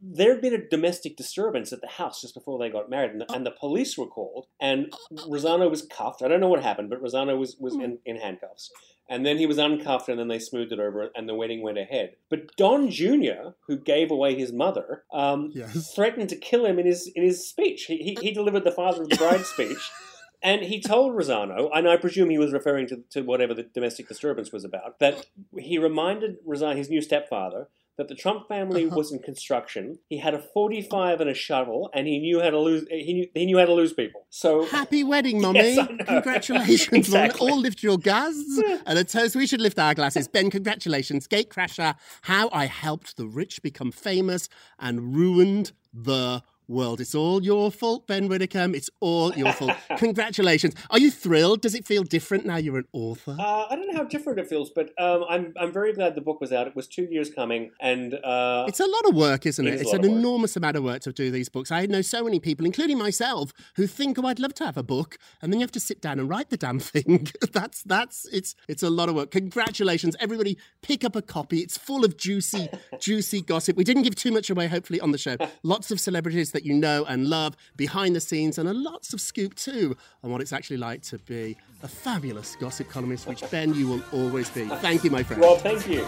there 0.00 0.32
had 0.32 0.42
been 0.42 0.54
a 0.54 0.68
domestic 0.68 1.16
disturbance 1.16 1.72
at 1.72 1.80
the 1.80 1.86
house 1.88 2.20
just 2.20 2.34
before 2.34 2.58
they 2.58 2.68
got 2.70 2.90
married, 2.90 3.12
and 3.12 3.20
the, 3.20 3.32
and 3.32 3.46
the 3.46 3.50
police 3.50 3.96
were 3.96 4.06
called, 4.06 4.46
and 4.60 4.92
Rossano 5.12 5.70
was 5.70 5.82
cuffed. 5.82 6.22
I 6.22 6.28
don't 6.28 6.40
know 6.40 6.48
what 6.48 6.62
happened, 6.62 6.90
but 6.90 7.02
Rossano 7.02 7.38
was 7.38 7.56
was 7.58 7.74
in, 7.74 7.98
in 8.04 8.16
handcuffs. 8.16 8.70
And 9.06 9.26
then 9.26 9.36
he 9.36 9.44
was 9.44 9.58
uncuffed, 9.58 10.08
and 10.08 10.18
then 10.18 10.28
they 10.28 10.38
smoothed 10.38 10.72
it 10.72 10.80
over, 10.80 11.10
and 11.14 11.28
the 11.28 11.34
wedding 11.34 11.60
went 11.60 11.76
ahead. 11.76 12.16
But 12.30 12.56
Don 12.56 12.88
Jr., 12.90 13.50
who 13.66 13.76
gave 13.76 14.10
away 14.10 14.34
his 14.34 14.50
mother, 14.50 15.02
um, 15.12 15.50
Yes. 15.54 15.92
threatened 15.94 16.30
to 16.30 16.36
kill 16.36 16.64
him 16.64 16.78
in 16.78 16.86
his 16.86 17.06
in 17.08 17.22
his 17.22 17.46
speech. 17.46 17.84
He, 17.84 17.98
he, 17.98 18.16
he 18.20 18.32
delivered 18.32 18.64
the 18.64 18.72
father 18.72 19.02
of 19.02 19.10
the 19.10 19.16
bride 19.16 19.44
speech, 19.44 19.90
and 20.42 20.62
he 20.62 20.80
told 20.80 21.14
Rossano, 21.14 21.68
and 21.74 21.86
I 21.86 21.98
presume 21.98 22.30
he 22.30 22.38
was 22.38 22.54
referring 22.54 22.86
to, 22.88 23.04
to 23.10 23.20
whatever 23.20 23.52
the 23.52 23.64
domestic 23.64 24.08
disturbance 24.08 24.52
was 24.52 24.64
about, 24.64 24.98
that 25.00 25.26
he 25.58 25.76
reminded 25.76 26.36
Rossano, 26.46 26.74
his 26.76 26.88
new 26.88 27.02
stepfather, 27.02 27.68
that 27.96 28.08
the 28.08 28.14
Trump 28.14 28.48
family 28.48 28.86
Uh-huh. 28.86 28.96
was 28.96 29.12
in 29.12 29.18
construction. 29.20 29.98
He 30.08 30.18
had 30.18 30.34
a 30.34 30.42
forty-five 30.54 31.20
and 31.20 31.30
a 31.30 31.34
shovel, 31.34 31.90
and 31.94 32.06
he 32.06 32.18
knew 32.18 32.40
how 32.40 32.50
to 32.50 32.58
lose. 32.58 32.86
He 32.90 33.12
knew 33.14 33.26
he 33.34 33.46
knew 33.46 33.58
how 33.58 33.66
to 33.66 33.74
lose 33.74 33.92
people. 33.92 34.26
So 34.30 34.64
Happy 34.66 35.04
wedding, 35.04 35.40
Mummy. 35.40 35.74
Yes, 35.74 35.88
Congratulations. 36.06 36.92
Exactly. 36.92 37.50
All 37.50 37.58
lift 37.58 37.82
your 37.82 37.98
gas 37.98 38.34
and 38.86 38.98
a 38.98 39.04
toast. 39.04 39.36
We 39.36 39.46
should 39.46 39.60
lift 39.60 39.78
our 39.78 39.94
glasses. 39.94 40.26
Ben, 40.28 40.50
congratulations. 40.50 41.28
Gatecrasher, 41.28 41.94
how 42.22 42.48
I 42.52 42.66
helped 42.66 43.16
the 43.16 43.26
rich 43.26 43.62
become 43.62 43.92
famous 43.92 44.48
and 44.78 45.14
ruined 45.14 45.72
the 45.92 46.42
world. 46.68 47.00
It's 47.00 47.14
all 47.14 47.42
your 47.42 47.70
fault, 47.70 48.06
Ben 48.06 48.28
Widdicombe. 48.28 48.74
It's 48.74 48.90
all 49.00 49.32
your 49.34 49.52
fault. 49.52 49.72
Congratulations. 49.98 50.74
Are 50.90 50.98
you 50.98 51.10
thrilled? 51.10 51.60
Does 51.60 51.74
it 51.74 51.86
feel 51.86 52.02
different 52.02 52.46
now 52.46 52.56
you're 52.56 52.78
an 52.78 52.86
author? 52.92 53.36
Uh, 53.38 53.66
I 53.70 53.76
don't 53.76 53.86
know 53.92 53.98
how 53.98 54.04
different 54.04 54.38
it 54.38 54.48
feels, 54.48 54.70
but 54.70 54.90
um, 54.98 55.24
I'm 55.28 55.52
I'm 55.60 55.72
very 55.72 55.92
glad 55.92 56.14
the 56.14 56.20
book 56.20 56.40
was 56.40 56.52
out. 56.52 56.66
It 56.66 56.76
was 56.76 56.86
two 56.86 57.04
years 57.10 57.30
coming, 57.30 57.70
and 57.80 58.14
uh, 58.14 58.64
It's 58.68 58.80
a 58.80 58.86
lot 58.86 59.08
of 59.08 59.14
work, 59.14 59.46
isn't 59.46 59.66
It 59.66 59.70
it? 59.70 59.74
is 59.76 59.80
It's 59.82 59.92
an 59.92 60.04
enormous 60.04 60.56
amount 60.56 60.76
of 60.76 60.84
work 60.84 61.00
to 61.02 61.12
do 61.12 61.30
these 61.30 61.48
books. 61.48 61.70
I 61.70 61.86
know 61.86 62.02
so 62.02 62.24
many 62.24 62.40
people, 62.40 62.66
including 62.66 62.98
myself, 62.98 63.52
who 63.76 63.86
think, 63.86 64.18
"Oh, 64.18 64.26
I'd 64.26 64.38
love 64.40 64.54
to 64.54 64.64
have 64.64 64.76
a 64.76 64.82
book," 64.82 65.18
and 65.42 65.52
then 65.52 65.60
you 65.60 65.64
have 65.64 65.72
to 65.72 65.80
sit 65.80 66.00
down 66.00 66.18
and 66.18 66.28
write 66.28 66.50
the 66.50 66.56
damn 66.56 66.78
thing. 66.80 67.28
that's 67.52 67.82
that's 67.82 68.26
it's 68.32 68.54
it's 68.68 68.82
a 68.82 68.90
lot 68.90 69.08
of 69.08 69.14
work. 69.14 69.30
Congratulations, 69.30 70.16
everybody! 70.20 70.56
Pick 70.82 71.04
up 71.04 71.16
a 71.16 71.22
copy. 71.22 71.58
It's 71.60 71.76
full 71.78 72.04
of 72.04 72.16
juicy, 72.16 72.68
juicy 73.00 73.42
gossip. 73.42 73.76
We 73.76 73.84
didn't 73.84 74.02
give 74.02 74.14
too 74.14 74.32
much 74.32 74.50
away, 74.50 74.66
hopefully, 74.68 75.00
on 75.00 75.10
the 75.12 75.18
show. 75.18 75.36
Lots 75.62 75.90
of 75.90 76.00
celebrities 76.00 76.53
that 76.54 76.64
you 76.64 76.72
know 76.72 77.04
and 77.04 77.28
love 77.28 77.54
behind 77.76 78.16
the 78.16 78.20
scenes, 78.20 78.56
and 78.56 78.68
a 78.68 78.72
lots 78.72 79.12
of 79.12 79.20
scoop 79.20 79.54
too 79.54 79.96
on 80.22 80.30
what 80.30 80.40
it's 80.40 80.52
actually 80.52 80.78
like 80.78 81.02
to 81.02 81.18
be 81.18 81.56
a 81.82 81.88
fabulous 81.88 82.56
gossip 82.56 82.88
columnist, 82.88 83.26
which 83.26 83.48
Ben, 83.50 83.74
you 83.74 83.86
will 83.86 84.02
always 84.12 84.48
be. 84.48 84.66
Thank 84.66 85.04
you, 85.04 85.10
my 85.10 85.22
friend. 85.22 85.42
Rob, 85.42 85.58
thank 85.58 85.86
you. 85.86 86.06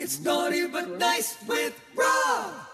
It's 0.00 0.20
naughty 0.20 0.66
but 0.66 0.98
nice 0.98 1.38
with 1.46 1.80
Rob. 1.94 2.73